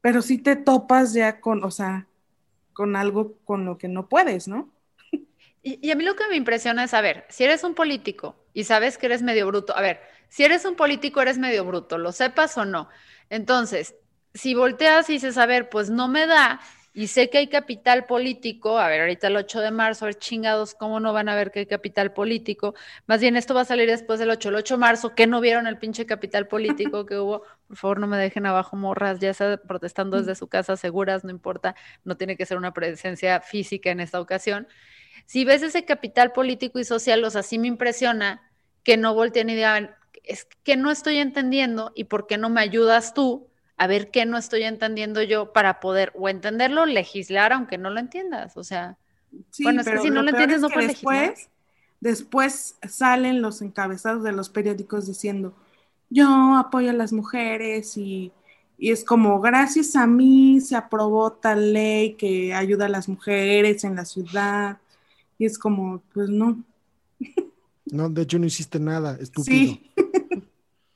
pero 0.00 0.20
sí 0.20 0.38
te 0.38 0.56
topas 0.56 1.12
ya 1.12 1.40
con, 1.40 1.62
o 1.62 1.70
sea, 1.70 2.08
con 2.72 2.96
algo 2.96 3.36
con 3.44 3.64
lo 3.64 3.78
que 3.78 3.86
no 3.86 4.08
puedes, 4.08 4.48
¿no? 4.48 4.68
Y, 5.62 5.92
a 5.92 5.94
mí 5.94 6.02
lo 6.02 6.16
que 6.16 6.26
me 6.28 6.34
impresiona 6.34 6.82
es, 6.82 6.90
saber, 6.90 7.24
si 7.28 7.44
eres 7.44 7.62
un 7.62 7.74
político 7.74 8.34
y 8.52 8.64
sabes 8.64 8.98
que 8.98 9.06
eres 9.06 9.22
medio 9.22 9.46
bruto, 9.46 9.76
a 9.76 9.80
ver, 9.80 10.00
si 10.28 10.44
eres 10.44 10.64
un 10.64 10.76
político 10.76 11.20
eres 11.20 11.38
medio 11.38 11.64
bruto, 11.64 11.98
lo 11.98 12.12
sepas 12.12 12.56
o 12.56 12.64
no. 12.64 12.88
Entonces, 13.30 13.94
si 14.34 14.54
volteas 14.54 15.10
y 15.10 15.14
dices, 15.14 15.38
a 15.38 15.46
ver, 15.46 15.68
pues 15.68 15.90
no 15.90 16.08
me 16.08 16.26
da, 16.26 16.60
y 16.94 17.06
sé 17.06 17.30
que 17.30 17.38
hay 17.38 17.48
capital 17.48 18.04
político, 18.04 18.78
a 18.78 18.86
ver, 18.88 19.00
ahorita 19.00 19.28
el 19.28 19.36
8 19.36 19.60
de 19.60 19.70
marzo, 19.70 20.04
a 20.04 20.08
ver, 20.08 20.16
chingados, 20.16 20.74
¿cómo 20.74 21.00
no 21.00 21.14
van 21.14 21.30
a 21.30 21.34
ver 21.34 21.50
que 21.50 21.60
hay 21.60 21.66
capital 21.66 22.12
político? 22.12 22.74
Más 23.06 23.20
bien, 23.20 23.36
esto 23.36 23.54
va 23.54 23.62
a 23.62 23.64
salir 23.64 23.88
después 23.88 24.18
del 24.18 24.28
8, 24.28 24.50
el 24.50 24.56
8 24.56 24.74
de 24.74 24.78
marzo, 24.78 25.14
¿qué 25.14 25.26
no 25.26 25.40
vieron 25.40 25.66
el 25.66 25.78
pinche 25.78 26.04
capital 26.04 26.48
político 26.48 27.06
que 27.06 27.18
hubo? 27.18 27.44
Por 27.66 27.76
favor, 27.78 27.98
no 28.00 28.06
me 28.06 28.18
dejen 28.18 28.44
abajo 28.44 28.76
morras, 28.76 29.20
ya 29.20 29.32
sea 29.32 29.56
protestando 29.56 30.18
desde 30.18 30.34
su 30.34 30.48
casa, 30.48 30.76
seguras, 30.76 31.24
no 31.24 31.30
importa, 31.30 31.74
no 32.04 32.18
tiene 32.18 32.36
que 32.36 32.44
ser 32.44 32.58
una 32.58 32.74
presencia 32.74 33.40
física 33.40 33.90
en 33.90 34.00
esta 34.00 34.20
ocasión. 34.20 34.68
Si 35.26 35.44
ves 35.44 35.62
ese 35.62 35.84
capital 35.84 36.32
político 36.32 36.78
y 36.78 36.84
social, 36.84 37.22
o 37.24 37.30
sea, 37.30 37.42
sí 37.42 37.58
me 37.58 37.68
impresiona 37.68 38.42
que 38.82 38.96
no 38.96 39.14
volteen 39.14 39.50
y 39.50 39.54
digan, 39.54 39.94
es 40.24 40.46
que 40.62 40.76
no 40.76 40.90
estoy 40.90 41.18
entendiendo 41.18 41.92
y 41.94 42.04
por 42.04 42.26
qué 42.26 42.38
no 42.38 42.48
me 42.48 42.60
ayudas 42.60 43.14
tú 43.14 43.48
a 43.76 43.86
ver 43.86 44.10
qué 44.10 44.26
no 44.26 44.38
estoy 44.38 44.62
entendiendo 44.62 45.22
yo 45.22 45.52
para 45.52 45.80
poder 45.80 46.12
o 46.14 46.28
entenderlo, 46.28 46.86
legislar, 46.86 47.52
aunque 47.52 47.78
no 47.78 47.90
lo 47.90 47.98
entiendas. 47.98 48.56
O 48.56 48.62
sea, 48.62 48.96
bueno, 49.60 49.80
es 49.80 49.88
que 49.88 49.98
si 49.98 50.10
no 50.10 50.22
lo, 50.22 50.30
entiendes, 50.30 50.60
no 50.60 50.68
puedes 50.68 50.88
legislar. 50.88 51.34
Después 52.00 52.76
salen 52.88 53.42
los 53.42 53.62
encabezados 53.62 54.22
de 54.22 54.32
los 54.32 54.50
periódicos 54.50 55.06
diciendo, 55.06 55.54
yo 56.10 56.56
apoyo 56.56 56.90
a 56.90 56.92
las 56.92 57.12
mujeres 57.12 57.96
y, 57.96 58.32
y 58.78 58.90
es 58.90 59.04
como, 59.04 59.40
gracias 59.40 59.96
a 59.96 60.06
mí 60.06 60.60
se 60.60 60.76
aprobó 60.76 61.32
tal 61.32 61.72
ley 61.72 62.14
que 62.14 62.54
ayuda 62.54 62.86
a 62.86 62.88
las 62.88 63.08
mujeres 63.08 63.84
en 63.84 63.96
la 63.96 64.04
ciudad. 64.04 64.78
Y 65.38 65.46
es 65.46 65.58
como, 65.58 66.02
pues 66.12 66.28
no. 66.28 66.62
No, 67.86 68.08
de 68.08 68.22
hecho 68.22 68.38
no 68.38 68.46
hiciste 68.46 68.78
nada, 68.78 69.18
estúpido. 69.20 69.74
Sí. 69.74 69.92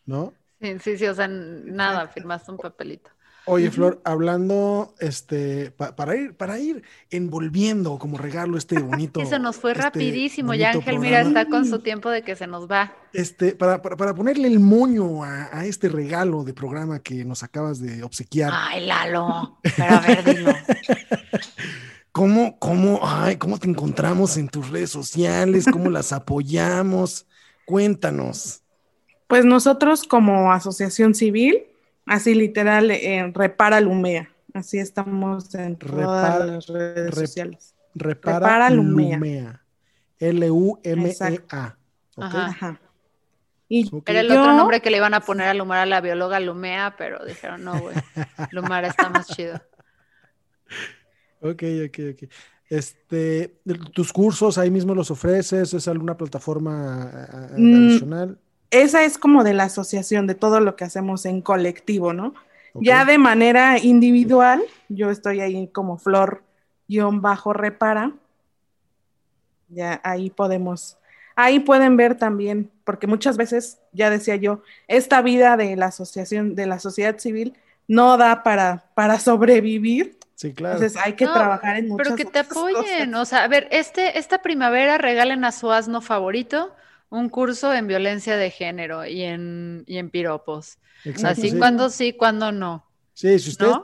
¿No? 0.07 0.33
Sí, 0.61 0.79
sí, 0.81 0.99
sí, 0.99 1.07
o 1.07 1.15
sea, 1.15 1.29
nada, 1.29 2.09
firmaste 2.09 2.51
un 2.51 2.59
papelito. 2.59 3.11
Oye, 3.49 3.71
Flor, 3.71 4.01
hablando, 4.05 4.93
este, 4.99 5.71
para 5.71 6.17
ir, 6.17 6.37
para 6.37 6.59
ir 6.59 6.83
envolviendo 7.11 7.97
como 7.97 8.19
regalo 8.19 8.59
este 8.59 8.81
bonito. 8.81 9.21
Y 9.21 9.27
se 9.27 9.39
nos 9.39 9.55
fue 9.55 9.71
este 9.71 9.85
rapidísimo, 9.85 10.53
ya 10.55 10.71
Ángel, 10.71 10.99
mira, 10.99 11.21
está 11.21 11.47
con 11.47 11.65
su 11.65 11.79
tiempo 11.79 12.11
de 12.11 12.23
que 12.23 12.35
se 12.35 12.49
nos 12.49 12.69
va. 12.69 12.97
Este, 13.13 13.53
para, 13.55 13.81
para, 13.81 14.15
ponerle 14.17 14.49
el 14.49 14.59
moño 14.59 15.23
a, 15.23 15.65
este 15.65 15.89
regalo 15.89 16.43
de 16.43 16.55
programa 16.55 16.99
que 16.99 17.25
nos 17.25 17.45
acabas 17.45 17.79
de 17.79 18.03
obsequiar. 18.03 18.51
Ay, 18.53 18.85
Lalo, 18.85 19.61
pero 19.63 19.95
a 19.95 20.01
ver, 20.01 20.25
dilo. 20.25 20.53
¿Cómo, 22.17 22.59
cómo, 22.59 23.01
ay, 23.03 23.37
cómo 23.37 23.59
te 23.59 23.69
encontramos 23.69 24.39
en 24.39 24.49
tus 24.49 24.71
redes 24.71 24.89
sociales? 24.89 25.67
¿Cómo 25.71 25.91
las 25.91 26.15
apoyamos? 26.15 27.27
Cuéntanos. 27.67 28.63
Pues 29.27 29.45
nosotros 29.45 30.05
como 30.05 30.51
asociación 30.51 31.15
civil, 31.15 31.65
así 32.07 32.35
literal, 32.35 32.91
eh, 32.91 33.31
repara 33.35 33.83
Lumea. 33.83 34.31
Así 34.55 34.79
estamos 34.79 35.55
en 35.55 35.77
todas 35.77 36.47
las 36.47 36.67
redes 36.69 37.15
sociales. 37.15 37.75
Repara, 37.95 38.71
Lumea. 38.71 39.63
L-U-M-E-A. 40.19 41.77
Ajá. 42.17 42.81
Era 44.07 44.21
el 44.21 44.31
otro 44.31 44.55
nombre 44.55 44.81
que 44.81 44.89
le 44.89 44.97
iban 44.97 45.13
a 45.13 45.21
poner 45.21 45.49
a 45.49 45.55
Lumara 45.55 45.83
a 45.83 45.87
la 45.87 46.01
bióloga 46.01 46.41
Lumea, 46.41 46.95
pero 46.97 47.23
dijeron, 47.27 47.63
no, 47.63 47.79
güey, 47.79 47.95
Lumara 48.53 48.89
está 48.89 49.11
más 49.11 49.27
chido. 49.27 49.61
Ok, 51.41 51.63
ok, 51.87 51.99
ok. 52.13 52.31
Este, 52.69 53.57
tus 53.93 54.13
cursos 54.13 54.59
ahí 54.59 54.71
mismo 54.71 54.95
los 54.95 55.11
ofreces, 55.11 55.73
¿es 55.73 55.87
alguna 55.87 56.17
plataforma 56.17 57.11
mm, 57.57 57.75
adicional? 57.75 58.39
esa 58.71 59.05
es 59.05 59.19
como 59.19 59.45
de 59.45 59.55
la 59.55 59.65
asociación 59.65 60.27
de 60.27 60.35
todo 60.35 60.61
lo 60.61 60.77
que 60.77 60.85
hacemos 60.85 61.25
en 61.27 61.41
colectivo, 61.41 62.13
¿no? 62.13 62.35
Ya 62.75 63.07
de 63.07 63.17
manera 63.17 63.79
individual, 63.79 64.63
yo 64.91 65.11
estoy 65.11 65.41
ahí 65.41 65.69
como 65.69 65.97
flor 65.97 66.43
guion 66.89 67.23
bajo 67.23 67.55
repara. 67.55 68.13
Ya 69.69 70.01
ahí 70.05 70.29
podemos, 70.29 70.99
ahí 71.35 71.59
pueden 71.61 71.97
ver 71.97 72.17
también, 72.17 72.71
porque 72.85 73.07
muchas 73.07 73.39
veces, 73.39 73.79
ya 73.93 74.11
decía 74.11 74.37
yo, 74.37 74.63
esta 74.89 75.23
vida 75.23 75.57
de 75.57 75.75
la 75.75 75.87
asociación, 75.87 76.55
de 76.55 76.67
la 76.67 76.79
sociedad 76.79 77.19
civil, 77.19 77.55
no 77.89 78.19
da 78.19 78.43
para, 78.43 78.85
para 78.95 79.19
sobrevivir. 79.19 80.16
Sí, 80.37 80.53
claro. 80.53 80.77
Entonces 80.77 81.01
hay 81.03 81.15
que 81.15 81.25
trabajar 81.25 81.77
en 81.77 81.89
muchas 81.89 82.09
Pero 82.09 82.17
que 82.17 82.25
te 82.27 82.39
apoyen, 82.41 83.15
o 83.15 83.25
sea, 83.25 83.43
a 83.45 83.49
ver, 83.49 83.69
este, 83.71 84.19
esta 84.19 84.43
primavera 84.43 84.99
regalen 84.99 85.45
a 85.45 85.51
su 85.51 85.73
asno 85.73 86.01
favorito 86.01 86.75
un 87.09 87.29
curso 87.29 87.73
en 87.73 87.87
violencia 87.87 88.37
de 88.37 88.51
género 88.51 89.07
y 89.07 89.23
en, 89.23 89.85
y 89.87 89.97
en 89.99 90.11
piropos. 90.11 90.79
Así 91.25 91.57
cuando 91.57 91.89
sí, 91.89 92.13
cuando 92.13 92.53
no. 92.53 92.85
Sí, 93.15 93.39
si 93.39 93.51
ustedes, 93.51 93.77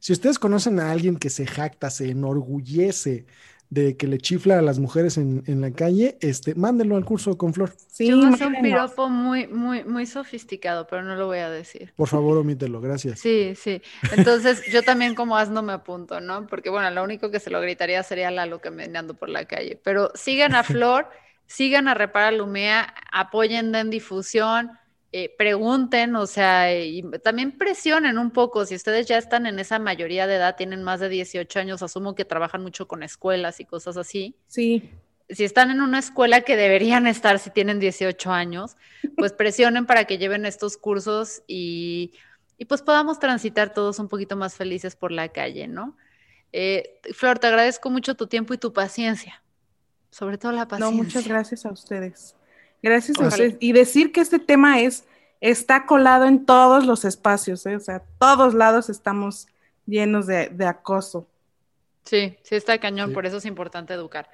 si 0.00 0.12
ustedes 0.12 0.38
conocen 0.38 0.80
a 0.80 0.90
alguien 0.90 1.18
que 1.18 1.28
se 1.28 1.46
jacta, 1.46 1.90
se 1.90 2.08
enorgullece 2.08 3.26
de 3.70 3.96
que 3.96 4.06
le 4.06 4.18
chifla 4.18 4.58
a 4.58 4.62
las 4.62 4.78
mujeres 4.78 5.18
en, 5.18 5.60
la 5.60 5.70
calle, 5.70 6.16
este, 6.20 6.54
mándenlo 6.54 6.96
al 6.96 7.04
curso 7.04 7.36
con 7.36 7.52
Flor. 7.52 7.74
Sí, 7.88 8.08
Yo 8.08 8.18
un 8.18 8.36
piropo 8.62 9.08
muy, 9.08 9.46
muy, 9.46 9.84
muy 9.84 10.06
sofisticado, 10.06 10.86
pero 10.86 11.02
no 11.02 11.16
lo 11.16 11.26
voy 11.26 11.38
a 11.38 11.50
decir. 11.50 11.92
Por 11.96 12.08
favor, 12.08 12.38
omítelo, 12.38 12.80
gracias. 12.80 13.20
Sí, 13.20 13.54
sí. 13.54 13.82
Entonces, 14.16 14.62
yo 14.72 14.82
también 14.82 15.14
como 15.14 15.36
asno 15.36 15.62
me 15.62 15.74
apunto, 15.74 16.20
¿no? 16.20 16.46
Porque, 16.46 16.70
bueno, 16.70 16.90
lo 16.90 17.04
único 17.04 17.30
que 17.30 17.40
se 17.40 17.50
lo 17.50 17.60
gritaría 17.60 18.02
sería 18.02 18.30
Lalo 18.30 18.60
que 18.60 18.70
me 18.70 18.84
ando 18.84 19.14
por 19.14 19.28
la 19.28 19.44
calle. 19.44 19.78
Pero 19.82 20.10
sigan 20.14 20.54
a 20.54 20.62
Flor 20.64 21.08
sigan 21.48 21.88
a 21.88 21.94
Repara 21.94 22.30
Lumea, 22.30 22.94
apoyen, 23.10 23.72
den 23.72 23.90
difusión, 23.90 24.70
eh, 25.12 25.34
pregunten, 25.36 26.16
o 26.16 26.26
sea, 26.26 26.74
y 26.74 27.02
también 27.22 27.56
presionen 27.56 28.18
un 28.18 28.30
poco. 28.30 28.66
Si 28.66 28.74
ustedes 28.74 29.06
ya 29.06 29.18
están 29.18 29.46
en 29.46 29.58
esa 29.58 29.78
mayoría 29.78 30.26
de 30.26 30.36
edad, 30.36 30.56
tienen 30.56 30.82
más 30.82 31.00
de 31.00 31.08
18 31.08 31.58
años, 31.58 31.82
asumo 31.82 32.14
que 32.14 32.24
trabajan 32.24 32.62
mucho 32.62 32.86
con 32.86 33.02
escuelas 33.02 33.60
y 33.60 33.64
cosas 33.64 33.96
así. 33.96 34.36
Sí. 34.46 34.90
Si 35.30 35.44
están 35.44 35.70
en 35.70 35.80
una 35.80 35.98
escuela 35.98 36.42
que 36.42 36.56
deberían 36.56 37.06
estar 37.06 37.38
si 37.38 37.50
tienen 37.50 37.80
18 37.80 38.30
años, 38.30 38.76
pues 39.16 39.32
presionen 39.32 39.86
para 39.86 40.04
que 40.04 40.18
lleven 40.18 40.46
estos 40.46 40.76
cursos 40.76 41.42
y, 41.46 42.12
y 42.56 42.64
pues 42.64 42.82
podamos 42.82 43.18
transitar 43.18 43.74
todos 43.74 43.98
un 43.98 44.08
poquito 44.08 44.36
más 44.36 44.56
felices 44.56 44.96
por 44.96 45.12
la 45.12 45.28
calle, 45.28 45.68
¿no? 45.68 45.96
Eh, 46.52 47.00
Flor, 47.12 47.38
te 47.38 47.46
agradezco 47.46 47.90
mucho 47.90 48.14
tu 48.14 48.26
tiempo 48.26 48.54
y 48.54 48.58
tu 48.58 48.72
paciencia 48.72 49.42
sobre 50.10 50.38
todo 50.38 50.52
la 50.52 50.66
paciencia. 50.66 50.96
No, 50.96 51.04
muchas 51.04 51.26
gracias 51.26 51.66
a 51.66 51.70
ustedes. 51.70 52.34
Gracias 52.82 53.18
a 53.20 53.26
ustedes. 53.26 53.56
Y 53.60 53.72
decir 53.72 54.12
que 54.12 54.20
este 54.20 54.38
tema 54.38 54.80
es, 54.80 55.04
está 55.40 55.86
colado 55.86 56.26
en 56.26 56.44
todos 56.46 56.86
los 56.86 57.04
espacios, 57.04 57.64
¿eh? 57.66 57.76
o 57.76 57.80
sea, 57.80 58.02
todos 58.18 58.54
lados 58.54 58.88
estamos 58.88 59.46
llenos 59.86 60.26
de, 60.26 60.50
acoso. 60.66 61.28
Sí, 62.04 62.36
sí 62.42 62.54
está 62.54 62.78
cañón, 62.78 63.12
por 63.12 63.26
eso 63.26 63.38
es 63.38 63.44
importante 63.44 63.94
educar. 63.94 64.30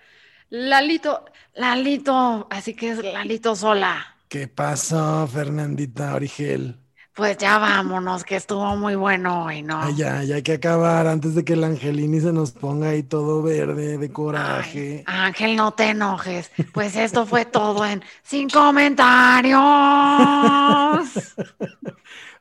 Lalito, 0.50 1.24
Lalito, 1.54 2.46
así 2.50 2.74
que 2.74 2.90
es 2.90 2.98
Lalito 3.02 3.56
sola. 3.56 4.16
¿Qué 4.28 4.48
pasó, 4.48 5.26
Fernandita 5.26 6.14
Origel? 6.14 6.76
Pues 7.14 7.38
ya 7.38 7.58
vámonos, 7.58 8.24
que 8.24 8.34
estuvo 8.34 8.76
muy 8.76 8.96
bueno 8.96 9.44
hoy, 9.44 9.62
¿no? 9.62 9.88
ya, 9.90 10.24
ya 10.24 10.34
hay 10.34 10.42
que 10.42 10.54
acabar 10.54 11.06
antes 11.06 11.36
de 11.36 11.44
que 11.44 11.52
el 11.52 11.62
Angelini 11.62 12.20
se 12.20 12.32
nos 12.32 12.50
ponga 12.50 12.88
ahí 12.88 13.04
todo 13.04 13.40
verde 13.40 13.98
de 13.98 14.10
coraje. 14.10 15.04
Ángel, 15.06 15.54
no 15.54 15.74
te 15.74 15.90
enojes. 15.90 16.50
Pues 16.72 16.96
esto 16.96 17.24
fue 17.24 17.44
todo 17.44 17.86
en 17.86 18.02
Sin 18.24 18.50
Comentarios. 18.50 19.54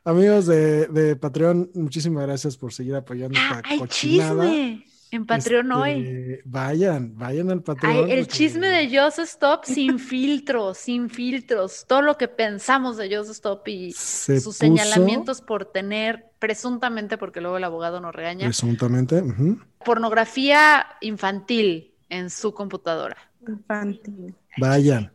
Amigos 0.04 0.46
de, 0.46 0.88
de, 0.88 1.14
Patreon, 1.14 1.70
muchísimas 1.74 2.26
gracias 2.26 2.56
por 2.56 2.72
seguir 2.72 2.96
apoyando 2.96 3.38
esta 3.38 3.62
cochinada. 3.78 4.44
Chisme. 4.44 4.93
En 5.14 5.26
Patreon 5.26 5.70
hoy. 5.70 5.92
Este, 5.92 6.42
Vayan, 6.44 7.16
vayan 7.16 7.50
al 7.50 7.62
Patreon. 7.62 7.92
Ay, 8.06 8.10
el 8.12 8.20
porque- 8.20 8.32
chisme 8.32 8.66
de 8.66 8.98
Just 8.98 9.20
Stop 9.20 9.64
sin 9.64 9.98
filtros, 10.00 10.78
sin 10.78 11.08
filtros. 11.08 11.84
Todo 11.86 12.02
lo 12.02 12.18
que 12.18 12.26
pensamos 12.26 12.96
de 12.96 13.16
Just 13.16 13.30
Stop 13.30 13.68
y 13.68 13.92
Se 13.92 14.40
sus 14.40 14.56
puso- 14.56 14.58
señalamientos 14.58 15.40
por 15.40 15.66
tener, 15.66 16.26
presuntamente, 16.40 17.16
porque 17.16 17.40
luego 17.40 17.58
el 17.58 17.64
abogado 17.64 18.00
nos 18.00 18.12
regaña, 18.14 18.46
Presuntamente. 18.46 19.22
pornografía 19.84 20.86
infantil 21.00 21.92
en 22.08 22.28
su 22.30 22.52
computadora. 22.52 23.16
Infantil. 23.46 24.34
Vayan. 24.58 25.12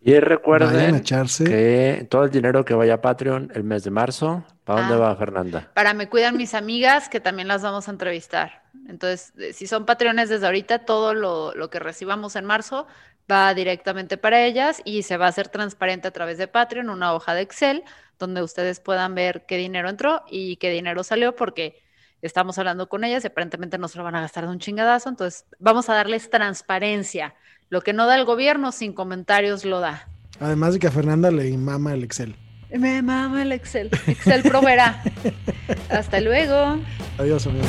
Y 0.00 0.18
recuerden 0.20 0.94
echarse. 0.96 1.44
que 1.44 2.06
todo 2.08 2.24
el 2.24 2.30
dinero 2.30 2.64
que 2.64 2.74
vaya 2.74 2.94
a 2.94 3.00
Patreon 3.00 3.50
el 3.54 3.64
mes 3.64 3.84
de 3.84 3.90
marzo, 3.90 4.44
¿para 4.64 4.80
dónde 4.82 4.94
Ah. 4.94 4.98
va 5.08 5.16
Fernanda? 5.16 5.70
Para 5.74 5.92
me 5.94 6.08
cuidan 6.08 6.36
mis 6.36 6.54
amigas, 6.54 7.08
que 7.08 7.20
también 7.20 7.48
las 7.48 7.62
vamos 7.62 7.88
a 7.88 7.90
entrevistar. 7.90 8.62
Entonces, 8.88 9.32
eh, 9.38 9.52
si 9.52 9.66
son 9.66 9.84
patreones 9.86 10.28
desde 10.28 10.46
ahorita, 10.46 10.80
todo 10.84 11.14
lo, 11.14 11.52
lo 11.54 11.68
que 11.68 11.78
recibamos 11.80 12.36
en 12.36 12.44
marzo 12.44 12.86
va 13.30 13.52
directamente 13.54 14.16
para 14.16 14.42
ellas 14.44 14.80
y 14.84 15.02
se 15.02 15.16
va 15.18 15.26
a 15.26 15.28
hacer 15.28 15.48
transparente 15.48 16.08
a 16.08 16.12
través 16.12 16.38
de 16.38 16.48
Patreon, 16.48 16.88
una 16.88 17.12
hoja 17.12 17.34
de 17.34 17.42
Excel, 17.42 17.82
donde 18.18 18.42
ustedes 18.42 18.80
puedan 18.80 19.14
ver 19.14 19.44
qué 19.46 19.56
dinero 19.58 19.90
entró 19.90 20.22
y 20.30 20.56
qué 20.56 20.70
dinero 20.70 21.02
salió, 21.04 21.36
porque 21.36 21.82
estamos 22.22 22.58
hablando 22.58 22.88
con 22.88 23.04
ellas 23.04 23.24
y 23.24 23.26
aparentemente 23.26 23.76
no 23.78 23.88
se 23.88 23.98
lo 23.98 24.04
van 24.04 24.14
a 24.16 24.20
gastar 24.22 24.44
de 24.46 24.50
un 24.50 24.58
chingadazo. 24.60 25.08
Entonces, 25.10 25.44
vamos 25.58 25.88
a 25.90 25.94
darles 25.94 26.30
transparencia. 26.30 27.34
Lo 27.70 27.82
que 27.82 27.92
no 27.92 28.06
da 28.06 28.16
el 28.16 28.24
gobierno, 28.24 28.72
sin 28.72 28.92
comentarios 28.92 29.64
lo 29.64 29.80
da. 29.80 30.08
Además 30.40 30.74
de 30.74 30.78
que 30.78 30.86
a 30.86 30.90
Fernanda 30.90 31.30
le 31.30 31.56
mama 31.58 31.92
el 31.92 32.04
Excel. 32.04 32.34
Me 32.70 33.02
mama 33.02 33.42
el 33.42 33.52
Excel. 33.52 33.90
Excel 34.06 34.42
proveerá. 34.42 35.02
Hasta 35.90 36.20
luego. 36.20 36.78
Adiós, 37.18 37.46
amigos. 37.46 37.68